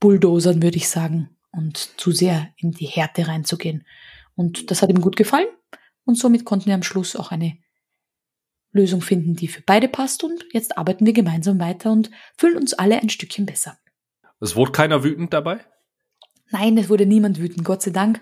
[0.01, 3.85] bulldozern, würde ich sagen, und zu sehr in die Härte reinzugehen.
[4.35, 5.47] Und das hat ihm gut gefallen.
[6.05, 7.57] Und somit konnten wir am Schluss auch eine
[8.73, 10.25] Lösung finden, die für beide passt.
[10.25, 13.79] Und jetzt arbeiten wir gemeinsam weiter und fühlen uns alle ein Stückchen besser.
[14.41, 15.61] Es wurde keiner wütend dabei?
[16.51, 18.21] Nein, es wurde niemand wütend, Gott sei Dank.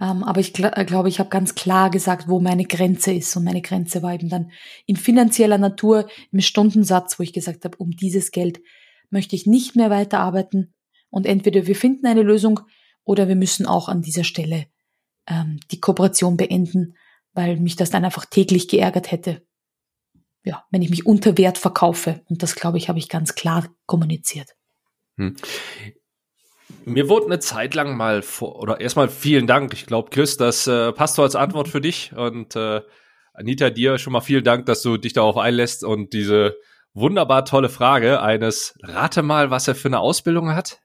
[0.00, 3.34] Ähm, aber ich gl glaube, ich habe ganz klar gesagt, wo meine Grenze ist.
[3.36, 4.50] Und meine Grenze war eben dann
[4.86, 8.60] in finanzieller Natur, im Stundensatz, wo ich gesagt habe, um dieses Geld
[9.10, 10.74] möchte ich nicht mehr weiterarbeiten.
[11.10, 12.60] Und entweder wir finden eine Lösung
[13.04, 14.66] oder wir müssen auch an dieser Stelle
[15.26, 16.94] ähm, die Kooperation beenden,
[17.32, 19.46] weil mich das dann einfach täglich geärgert hätte.
[20.44, 22.22] Ja, wenn ich mich unter Wert verkaufe.
[22.28, 24.54] Und das, glaube ich, habe ich ganz klar kommuniziert.
[25.16, 25.36] Hm.
[26.88, 29.72] Mir wurde eine Zeit lang mal vor, oder erstmal vielen Dank.
[29.72, 32.12] Ich glaube, Chris, das äh, passt so als Antwort für dich.
[32.14, 32.80] Und äh,
[33.34, 36.56] Anita, dir schon mal vielen Dank, dass du dich darauf einlässt und diese
[36.94, 40.78] wunderbar tolle Frage eines, rate mal, was er für eine Ausbildung hat.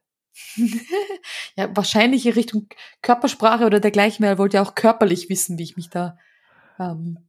[1.56, 2.68] ja, wahrscheinlich in Richtung
[3.04, 4.26] Körpersprache oder dergleichen.
[4.26, 6.18] Er wollte ja auch körperlich wissen, wie ich mich da.
[6.80, 7.20] Ähm,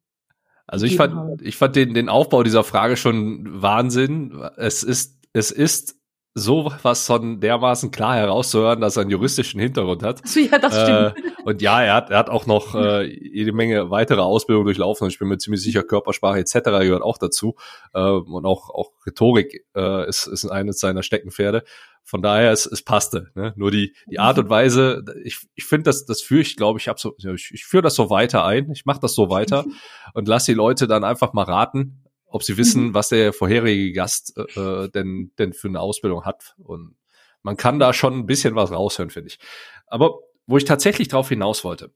[0.67, 1.37] also ich fand, habe.
[1.43, 4.43] ich fand den, den Aufbau dieser Frage schon Wahnsinn.
[4.57, 6.02] Es ist, es ist
[6.35, 10.27] so was von dermaßen klar herauszuhören, dass er einen juristischen Hintergrund hat.
[10.27, 11.19] So, ja, das stimmt.
[11.19, 15.05] Äh, und ja, er hat, er hat auch noch äh, jede Menge weitere Ausbildung durchlaufen.
[15.05, 16.55] Und ich bin mir ziemlich sicher, Körpersprache etc.
[16.55, 17.57] gehört auch dazu.
[17.93, 21.65] Äh, und auch, auch Rhetorik äh, ist, ist eines seiner Steckenpferde.
[22.05, 23.31] Von daher, es, es passte.
[23.35, 23.53] Ne?
[23.57, 26.89] Nur die, die Art und Weise, ich, ich finde, das, das führe ich, glaube ich,
[26.89, 28.71] hab so, ich, ich führe das so weiter ein.
[28.73, 29.65] Ich mache das so weiter
[30.15, 32.02] und lass die Leute dann einfach mal raten,
[32.33, 32.95] ob sie wissen, mhm.
[32.95, 36.55] was der vorherige Gast äh, denn, denn für eine Ausbildung hat.
[36.59, 36.97] Und
[37.43, 39.39] man kann da schon ein bisschen was raushören, finde ich.
[39.87, 41.93] Aber wo ich tatsächlich drauf hinaus wollte,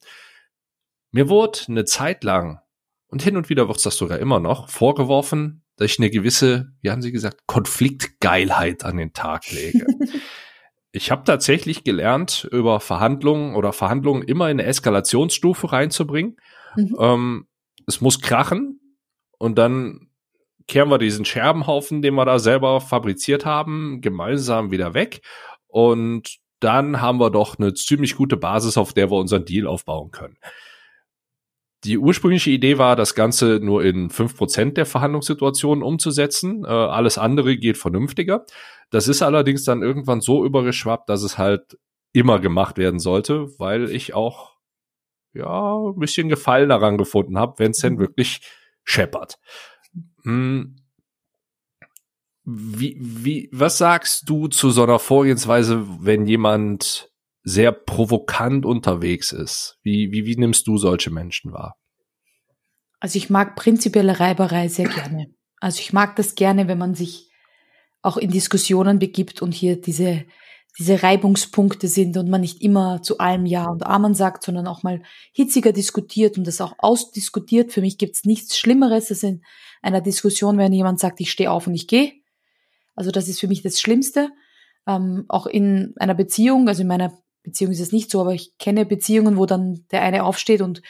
[1.10, 2.60] mir wurde eine Zeit lang,
[3.08, 6.72] und hin und wieder wird es das sogar immer noch, vorgeworfen, dass ich eine gewisse,
[6.82, 9.86] wie haben Sie gesagt, Konfliktgeilheit an den Tag lege.
[10.92, 16.36] ich habe tatsächlich gelernt, über Verhandlungen oder Verhandlungen immer in eine Eskalationsstufe reinzubringen.
[16.76, 16.96] Mhm.
[16.98, 17.48] Ähm,
[17.86, 18.80] es muss krachen
[19.38, 20.05] und dann
[20.66, 25.20] kehren wir diesen Scherbenhaufen, den wir da selber fabriziert haben, gemeinsam wieder weg.
[25.66, 30.10] Und dann haben wir doch eine ziemlich gute Basis, auf der wir unseren Deal aufbauen
[30.10, 30.38] können.
[31.84, 36.64] Die ursprüngliche Idee war, das Ganze nur in fünf Prozent der Verhandlungssituationen umzusetzen.
[36.64, 38.44] Äh, alles andere geht vernünftiger.
[38.90, 41.78] Das ist allerdings dann irgendwann so übergeschwappt, dass es halt
[42.12, 44.56] immer gemacht werden sollte, weil ich auch
[45.34, 48.00] ja ein bisschen Gefallen daran gefunden habe, wenn es denn mhm.
[48.00, 48.40] wirklich
[48.82, 49.38] scheppert.
[50.26, 50.76] Hm.
[52.44, 57.10] Wie, wie, was sagst du zu so einer Vorgehensweise, wenn jemand
[57.42, 59.78] sehr provokant unterwegs ist?
[59.82, 61.76] Wie, wie, wie nimmst du solche Menschen wahr?
[63.00, 65.34] Also ich mag prinzipielle Reiberei sehr gerne.
[65.60, 67.30] Also ich mag das gerne, wenn man sich
[68.02, 70.24] auch in Diskussionen begibt und hier diese
[70.78, 74.82] diese Reibungspunkte sind und man nicht immer zu allem Ja und Amen sagt, sondern auch
[74.82, 77.72] mal hitziger diskutiert und das auch ausdiskutiert.
[77.72, 79.42] Für mich gibt's nichts Schlimmeres als in
[79.82, 82.12] einer Diskussion, wenn jemand sagt, ich stehe auf und ich gehe.
[82.94, 84.30] Also das ist für mich das Schlimmste.
[84.86, 88.58] Ähm, auch in einer Beziehung, also in meiner Beziehung ist es nicht so, aber ich
[88.58, 90.82] kenne Beziehungen, wo dann der eine aufsteht und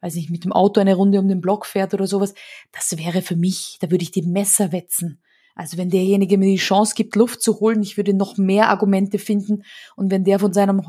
[0.00, 2.34] weiß nicht, mit dem Auto eine Runde um den Block fährt oder sowas.
[2.72, 5.20] Das wäre für mich, da würde ich die Messer wetzen.
[5.58, 9.18] Also wenn derjenige mir die Chance gibt, Luft zu holen, ich würde noch mehr Argumente
[9.18, 9.64] finden.
[9.96, 10.82] Und wenn der von seinem,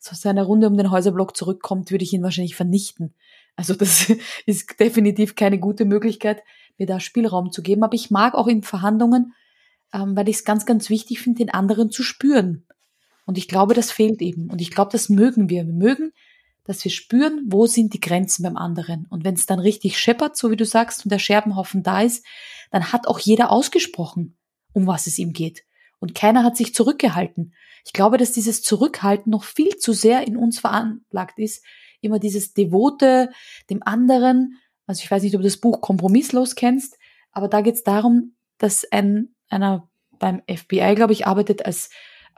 [0.00, 3.14] von seiner Runde um den Häuserblock zurückkommt, würde ich ihn wahrscheinlich vernichten.
[3.54, 4.12] Also das
[4.46, 6.42] ist definitiv keine gute Möglichkeit,
[6.76, 7.84] mir da Spielraum zu geben.
[7.84, 9.32] Aber ich mag auch in Verhandlungen,
[9.92, 12.66] ähm, weil ich es ganz, ganz wichtig finde, den anderen zu spüren.
[13.26, 14.50] Und ich glaube, das fehlt eben.
[14.50, 15.66] Und ich glaube, das mögen wir.
[15.66, 16.10] Wir mögen,
[16.64, 19.06] dass wir spüren, wo sind die Grenzen beim anderen.
[19.08, 22.24] Und wenn es dann richtig scheppert, so wie du sagst, und der Scherbenhaufen da ist,
[22.70, 24.36] dann hat auch jeder ausgesprochen,
[24.72, 25.64] um was es ihm geht.
[25.98, 27.54] Und keiner hat sich zurückgehalten.
[27.84, 31.64] Ich glaube, dass dieses Zurückhalten noch viel zu sehr in uns veranlagt ist.
[32.00, 33.30] Immer dieses Devote
[33.70, 34.58] dem anderen.
[34.86, 36.98] Also ich weiß nicht, ob du das Buch Kompromisslos kennst,
[37.32, 41.90] aber da geht es darum, dass ein, einer beim FBI, glaube ich, arbeitet als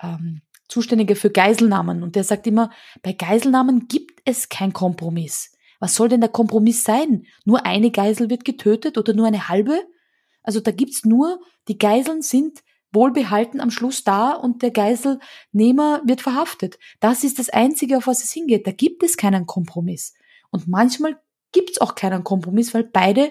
[0.03, 2.03] ähm, Zuständiger für Geiselnahmen.
[2.03, 2.71] Und der sagt immer,
[3.03, 5.53] bei Geiselnahmen gibt es kein Kompromiss.
[5.81, 7.27] Was soll denn der Kompromiss sein?
[7.45, 9.81] Nur eine Geisel wird getötet oder nur eine halbe?
[10.42, 16.22] Also da gibt's nur, die Geiseln sind wohlbehalten am Schluss da und der Geiselnehmer wird
[16.22, 16.79] verhaftet.
[17.01, 18.66] Das ist das Einzige, auf was es hingeht.
[18.66, 20.14] Da gibt es keinen Kompromiss.
[20.51, 21.20] Und manchmal
[21.53, 23.31] gibt's auch keinen Kompromiss, weil beide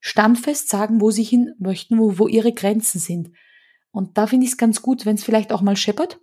[0.00, 3.30] standfest sagen, wo sie hin möchten, wo, wo ihre Grenzen sind.
[3.90, 6.20] Und da finde ich es ganz gut, wenn es vielleicht auch mal scheppert.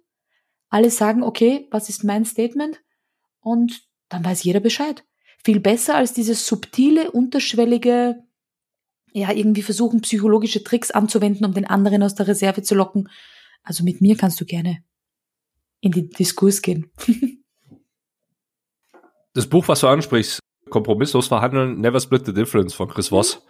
[0.70, 2.82] Alle sagen, okay, was ist mein Statement?
[3.40, 5.04] Und dann weiß jeder Bescheid.
[5.44, 8.24] Viel besser als dieses subtile, unterschwellige,
[9.14, 13.10] ja, irgendwie versuchen, psychologische Tricks anzuwenden, um den anderen aus der Reserve zu locken.
[13.64, 14.84] Also mit mir kannst du gerne
[15.82, 16.92] in den Diskurs gehen.
[19.34, 23.46] das Buch, was du ansprichst, Kompromisslos verhandeln, Never Split the Difference von Chris Voss,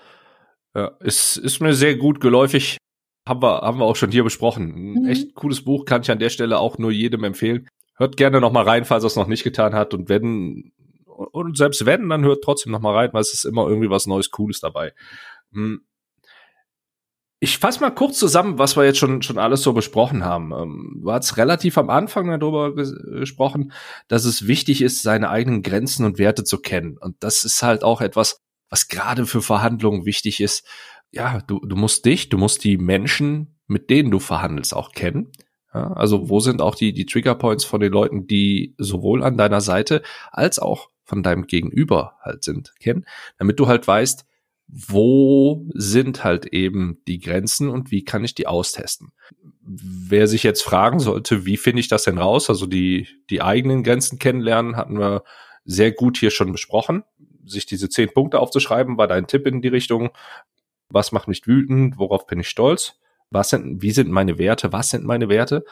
[0.75, 2.77] ja, ist, ist mir sehr gut geläufig.
[3.27, 4.69] Haben wir, haben wir auch schon hier besprochen.
[4.69, 5.09] Ein mhm.
[5.09, 7.67] echt cooles Buch, kann ich an der Stelle auch nur jedem empfehlen.
[7.95, 9.93] Hört gerne noch mal rein, falls er es noch nicht getan hat.
[9.93, 10.71] Und wenn,
[11.05, 14.07] und selbst wenn, dann hört trotzdem noch mal rein, weil es ist immer irgendwie was
[14.07, 14.93] Neues, Cooles dabei.
[15.53, 15.81] Hm.
[17.41, 20.51] Ich fasse mal kurz zusammen, was wir jetzt schon, schon alles so besprochen haben.
[20.51, 23.71] Ähm, du hast relativ am Anfang darüber gesprochen,
[24.09, 26.97] dass es wichtig ist, seine eigenen Grenzen und Werte zu kennen.
[26.97, 30.67] Und das ist halt auch etwas, was gerade für Verhandlungen wichtig ist.
[31.11, 35.31] Ja, du, du musst dich, du musst die Menschen, mit denen du verhandelst, auch kennen.
[35.73, 39.37] Ja, also wo sind auch die, die Trigger Points von den Leuten, die sowohl an
[39.37, 43.05] deiner Seite als auch von deinem Gegenüber halt sind, kennen,
[43.37, 44.25] damit du halt weißt,
[44.71, 49.11] wo sind halt eben die Grenzen und wie kann ich die austesten.
[49.61, 52.49] Wer sich jetzt fragen sollte, wie finde ich das denn raus?
[52.49, 55.23] Also die, die eigenen Grenzen kennenlernen hatten wir
[55.65, 57.03] sehr gut hier schon besprochen.
[57.45, 60.09] Sich diese zehn Punkte aufzuschreiben, war dein Tipp in die Richtung.
[60.89, 61.97] Was macht mich wütend?
[61.97, 62.99] Worauf bin ich stolz?
[63.31, 64.71] Was sind, wie sind meine Werte?
[64.71, 65.65] Was sind meine Werte?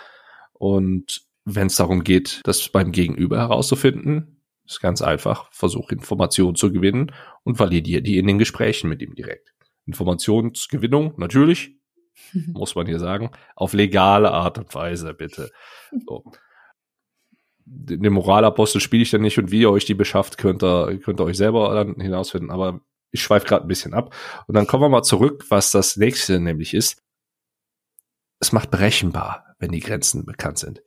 [0.53, 4.36] Und wenn es darum geht, das beim Gegenüber herauszufinden,
[4.67, 5.51] ist ganz einfach.
[5.51, 7.11] Versuch Informationen zu gewinnen
[7.43, 9.53] und validiere die in den Gesprächen mit ihm direkt.
[9.85, 11.77] Informationsgewinnung, natürlich,
[12.33, 15.51] muss man hier sagen, auf legale Art und Weise, bitte.
[16.05, 16.23] So.
[17.69, 21.19] Den Moralapostel spiele ich dann nicht und wie ihr euch die beschafft, könnt ihr, könnt
[21.19, 22.49] ihr euch selber dann hinausfinden.
[22.49, 22.79] Aber
[23.11, 24.15] ich schweife gerade ein bisschen ab.
[24.47, 27.03] Und dann kommen wir mal zurück, was das nächste nämlich ist.
[28.39, 30.81] Es macht berechenbar, wenn die Grenzen bekannt sind.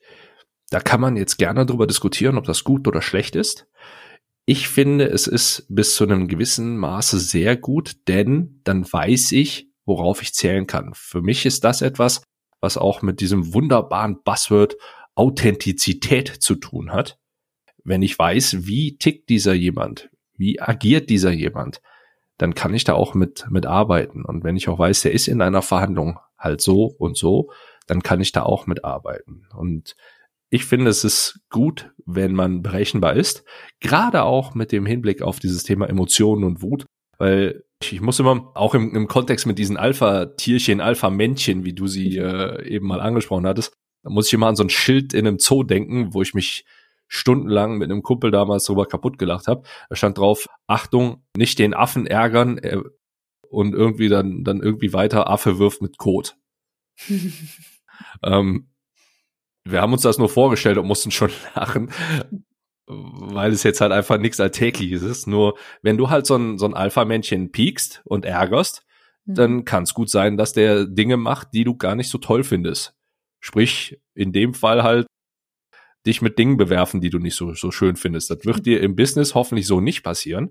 [0.71, 3.67] Da kann man jetzt gerne darüber diskutieren, ob das gut oder schlecht ist.
[4.53, 9.71] Ich finde, es ist bis zu einem gewissen Maße sehr gut, denn dann weiß ich,
[9.85, 10.91] worauf ich zählen kann.
[10.93, 12.25] Für mich ist das etwas,
[12.61, 14.77] was auch mit diesem wunderbaren Buzzword
[15.15, 17.17] Authentizität zu tun hat.
[17.85, 21.81] Wenn ich weiß, wie tickt dieser jemand, wie agiert dieser jemand,
[22.37, 24.25] dann kann ich da auch mit, mit arbeiten.
[24.25, 27.53] Und wenn ich auch weiß, der ist in einer Verhandlung halt so und so,
[27.87, 29.47] dann kann ich da auch mit arbeiten.
[29.55, 29.95] Und
[30.51, 33.45] ich finde, es ist gut, wenn man berechenbar ist,
[33.79, 36.87] gerade auch mit dem Hinblick auf dieses Thema Emotionen und Wut,
[37.19, 42.19] weil ich muss immer auch im, im Kontext mit diesen Alpha-Tierchen, Alpha-Männchen, wie du sie
[42.19, 43.73] äh, eben mal angesprochen hattest,
[44.03, 46.65] da muss ich immer an so ein Schild in einem Zoo denken, wo ich mich
[47.07, 49.63] stundenlang mit einem Kumpel damals drüber kaputt gelacht habe.
[49.89, 52.79] Da stand drauf, Achtung, nicht den Affen ärgern äh,
[53.49, 56.37] und irgendwie dann, dann irgendwie weiter, Affe wirft mit Kot.
[58.23, 58.70] ähm,
[59.65, 61.91] wir haben uns das nur vorgestellt und mussten schon lachen,
[62.87, 65.27] weil es jetzt halt einfach nichts Alltägliches ist.
[65.27, 68.85] Nur wenn du halt so ein, so ein Alpha-Männchen piekst und ärgerst,
[69.25, 69.35] mhm.
[69.35, 72.45] dann kann es gut sein, dass der Dinge macht, die du gar nicht so toll
[72.45, 72.95] findest.
[73.41, 75.07] Sprich, in dem Fall halt
[76.07, 78.31] dich mit Dingen bewerfen, die du nicht so, so schön findest.
[78.31, 80.51] Das wird dir im Business hoffentlich so nicht passieren.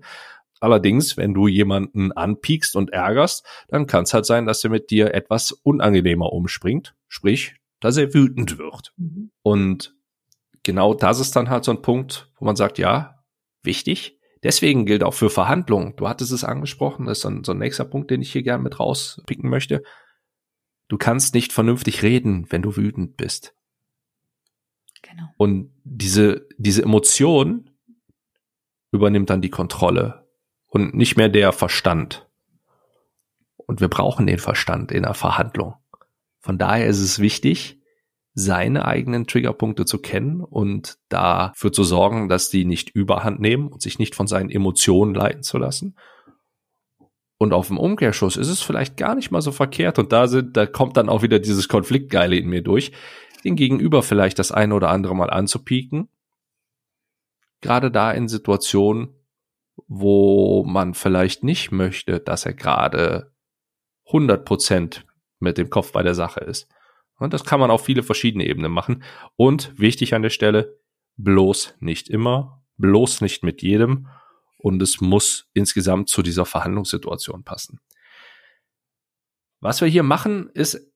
[0.60, 4.90] Allerdings, wenn du jemanden anpiekst und ärgerst, dann kann es halt sein, dass er mit
[4.90, 6.94] dir etwas unangenehmer umspringt.
[7.08, 8.92] Sprich, dass er wütend wird.
[8.96, 9.30] Mhm.
[9.42, 9.94] Und
[10.62, 13.24] genau das ist dann halt so ein Punkt, wo man sagt, ja,
[13.62, 14.18] wichtig.
[14.42, 15.96] Deswegen gilt auch für Verhandlungen.
[15.96, 18.62] Du hattest es angesprochen, das ist dann so ein nächster Punkt, den ich hier gerne
[18.62, 19.82] mit rauspicken möchte.
[20.88, 23.54] Du kannst nicht vernünftig reden, wenn du wütend bist.
[25.02, 25.28] Genau.
[25.36, 27.70] Und diese, diese Emotion
[28.90, 30.28] übernimmt dann die Kontrolle
[30.66, 32.28] und nicht mehr der Verstand.
[33.56, 35.74] Und wir brauchen den Verstand in der Verhandlung.
[36.40, 37.80] Von daher ist es wichtig,
[38.32, 43.82] seine eigenen Triggerpunkte zu kennen und dafür zu sorgen, dass die nicht überhand nehmen und
[43.82, 45.96] sich nicht von seinen Emotionen leiten zu lassen.
[47.38, 50.56] Und auf dem Umkehrschuss ist es vielleicht gar nicht mal so verkehrt und da sind,
[50.56, 52.92] da kommt dann auch wieder dieses Konfliktgeile in mir durch,
[53.44, 56.08] den Gegenüber vielleicht das eine oder andere mal anzupieken.
[57.62, 59.14] Gerade da in Situationen,
[59.88, 63.32] wo man vielleicht nicht möchte, dass er gerade
[64.06, 65.06] 100 Prozent
[65.40, 66.68] mit dem Kopf bei der Sache ist.
[67.18, 69.02] Und das kann man auf viele verschiedene Ebenen machen.
[69.36, 70.78] Und wichtig an der Stelle,
[71.16, 74.08] bloß nicht immer, bloß nicht mit jedem.
[74.58, 77.80] Und es muss insgesamt zu dieser Verhandlungssituation passen.
[79.60, 80.90] Was wir hier machen, ist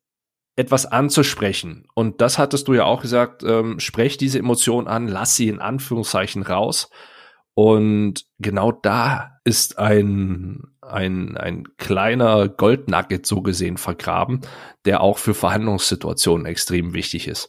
[0.57, 1.86] etwas anzusprechen.
[1.95, 5.61] Und das hattest du ja auch gesagt, ähm, sprech diese Emotion an, lass sie in
[5.61, 6.90] Anführungszeichen raus.
[7.55, 14.41] Und genau da ist ein, ein, ein kleiner Goldnugget so gesehen vergraben,
[14.85, 17.49] der auch für Verhandlungssituationen extrem wichtig ist.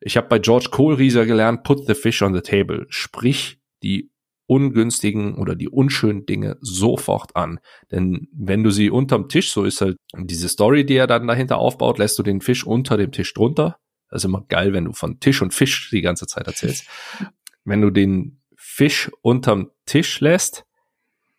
[0.00, 2.86] Ich habe bei George Kohlrieser gelernt, put the fish on the table.
[2.88, 4.10] Sprich die
[4.46, 7.58] ungünstigen oder die unschönen Dinge sofort an.
[7.90, 11.58] Denn wenn du sie unterm Tisch, so ist halt diese Story, die er dann dahinter
[11.58, 13.78] aufbaut, lässt du den Fisch unter dem Tisch drunter.
[14.08, 16.86] Das ist immer geil, wenn du von Tisch und Fisch die ganze Zeit erzählst.
[17.64, 20.65] Wenn du den Fisch unterm Tisch lässt,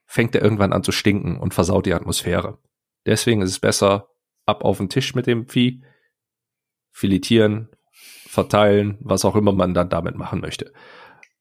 [0.08, 2.58] fängt er irgendwann an zu stinken und versaut die Atmosphäre.
[3.06, 4.10] Deswegen ist es besser,
[4.46, 5.84] ab auf den Tisch mit dem Vieh,
[6.92, 10.74] filetieren, verteilen, was auch immer man dann damit machen möchte.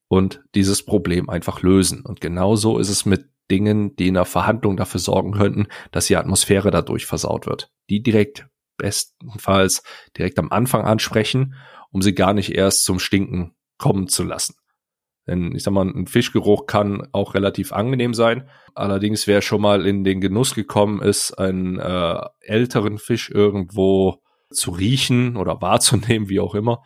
[0.09, 2.03] Und dieses Problem einfach lösen.
[2.05, 6.17] Und genauso ist es mit Dingen, die in der Verhandlung dafür sorgen könnten, dass die
[6.17, 7.71] Atmosphäre dadurch versaut wird.
[7.89, 8.47] Die direkt
[8.77, 9.83] bestenfalls
[10.17, 11.55] direkt am Anfang ansprechen,
[11.91, 14.57] um sie gar nicht erst zum Stinken kommen zu lassen.
[15.27, 18.49] Denn ich sag mal, ein Fischgeruch kann auch relativ angenehm sein.
[18.75, 24.71] Allerdings, wer schon mal in den Genuss gekommen ist, einen äh, älteren Fisch irgendwo zu
[24.71, 26.83] riechen oder wahrzunehmen, wie auch immer,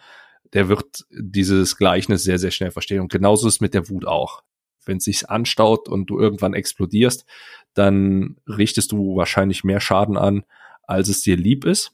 [0.53, 3.01] der wird dieses Gleichnis sehr, sehr schnell verstehen.
[3.01, 4.43] Und genauso ist es mit der Wut auch.
[4.87, 7.27] Wenn es sich anstaut und du irgendwann explodierst,
[7.75, 10.45] dann richtest du wahrscheinlich mehr Schaden an,
[10.83, 11.93] als es dir lieb ist.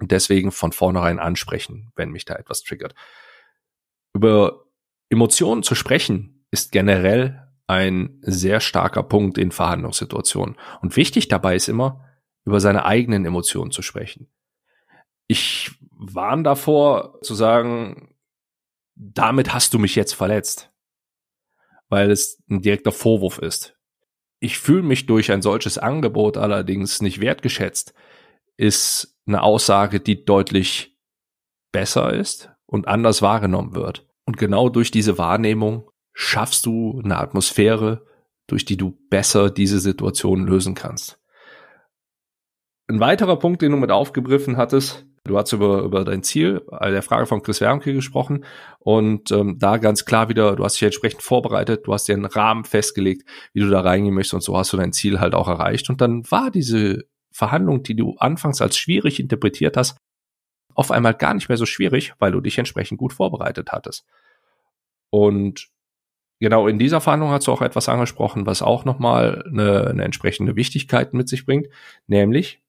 [0.00, 2.94] Und deswegen von vornherein ansprechen, wenn mich da etwas triggert.
[4.12, 4.65] Über
[5.08, 10.56] Emotionen zu sprechen ist generell ein sehr starker Punkt in Verhandlungssituationen.
[10.80, 12.04] Und wichtig dabei ist immer,
[12.44, 14.28] über seine eigenen Emotionen zu sprechen.
[15.26, 18.14] Ich warne davor zu sagen,
[18.94, 20.72] damit hast du mich jetzt verletzt,
[21.88, 23.76] weil es ein direkter Vorwurf ist.
[24.38, 27.94] Ich fühle mich durch ein solches Angebot allerdings nicht wertgeschätzt,
[28.56, 30.96] ist eine Aussage, die deutlich
[31.72, 34.06] besser ist und anders wahrgenommen wird.
[34.26, 38.04] Und genau durch diese Wahrnehmung schaffst du eine Atmosphäre,
[38.46, 41.18] durch die du besser diese Situation lösen kannst.
[42.88, 46.92] Ein weiterer Punkt, den du mit aufgegriffen hattest, du hast über, über dein Ziel, also
[46.92, 48.44] der Frage von Chris Wermke gesprochen
[48.78, 52.26] und ähm, da ganz klar wieder, du hast dich entsprechend vorbereitet, du hast dir einen
[52.26, 55.48] Rahmen festgelegt, wie du da reingehen möchtest und so hast du dein Ziel halt auch
[55.48, 59.96] erreicht und dann war diese Verhandlung, die du anfangs als schwierig interpretiert hast,
[60.76, 64.06] auf einmal gar nicht mehr so schwierig, weil du dich entsprechend gut vorbereitet hattest.
[65.10, 65.68] Und
[66.38, 70.54] genau in dieser Verhandlung hast du auch etwas angesprochen, was auch nochmal eine, eine entsprechende
[70.54, 71.68] Wichtigkeit mit sich bringt,
[72.06, 72.62] nämlich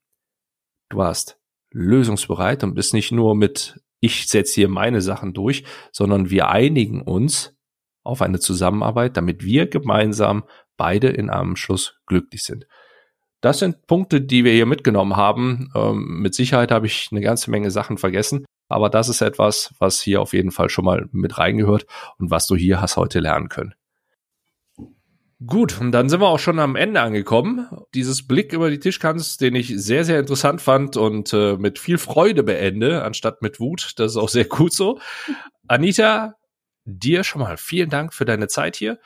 [0.90, 1.38] du warst
[1.72, 7.02] lösungsbereit und bist nicht nur mit ich setze hier meine Sachen durch, sondern wir einigen
[7.02, 7.56] uns
[8.04, 10.44] auf eine Zusammenarbeit, damit wir gemeinsam
[10.78, 12.68] beide in einem Schluss glücklich sind.
[13.42, 15.72] Das sind Punkte, die wir hier mitgenommen haben.
[15.76, 20.02] Ähm, mit Sicherheit habe ich eine ganze Menge Sachen vergessen, aber das ist etwas, was
[20.02, 21.86] hier auf jeden Fall schon mal mit reingehört
[22.18, 23.74] und was du hier hast heute lernen können.
[25.46, 27.68] Gut, und dann sind wir auch schon am Ende angekommen.
[27.94, 32.00] Dieses Blick über die Tischkante, den ich sehr, sehr interessant fand und äh, mit viel
[32.00, 33.94] Freude beende, anstatt mit Wut.
[33.98, 35.00] Das ist auch sehr gut so.
[35.68, 36.34] Anita,
[36.86, 38.98] dir schon mal vielen Dank für deine Zeit hier.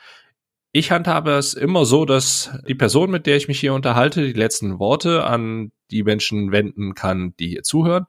[0.74, 4.32] Ich handhabe es immer so, dass die Person, mit der ich mich hier unterhalte, die
[4.32, 8.06] letzten Worte an die Menschen wenden kann, die hier zuhören.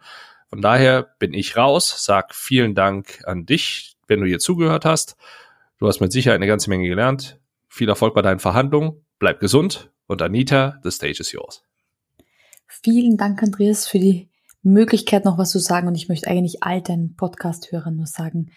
[0.47, 5.17] Von daher bin ich raus, sag vielen Dank an dich, wenn du hier zugehört hast.
[5.77, 7.37] Du hast mit Sicherheit eine ganze Menge gelernt.
[7.67, 8.93] Viel Erfolg bei deinen Verhandlungen.
[9.19, 9.91] Bleib gesund.
[10.07, 11.65] Und Anita, the stage is yours.
[12.67, 14.29] Vielen Dank, Andreas, für die
[14.61, 15.89] Möglichkeit, noch was zu sagen.
[15.89, 18.51] Und ich möchte eigentlich all deinen Podcast-Hörern nur sagen,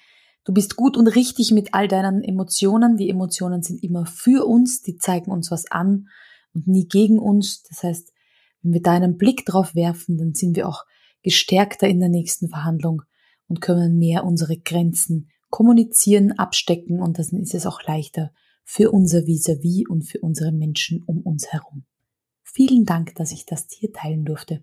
[0.47, 2.97] Du bist gut und richtig mit all deinen Emotionen.
[2.97, 6.07] Die Emotionen sind immer für uns, die zeigen uns was an
[6.55, 7.65] und nie gegen uns.
[7.65, 8.13] Das heißt,
[8.63, 10.85] wenn wir da einen Blick drauf werfen, dann sind wir auch
[11.25, 13.03] gestärkter in der nächsten Verhandlung
[13.49, 18.33] und können mehr unsere Grenzen kommunizieren, abstecken und dann ist es auch leichter
[18.63, 21.87] für unser Vis-a-vis -vis und für unsere Menschen um uns herum.
[22.45, 24.63] Vielen Dank, dass ich das hier teilen durfte.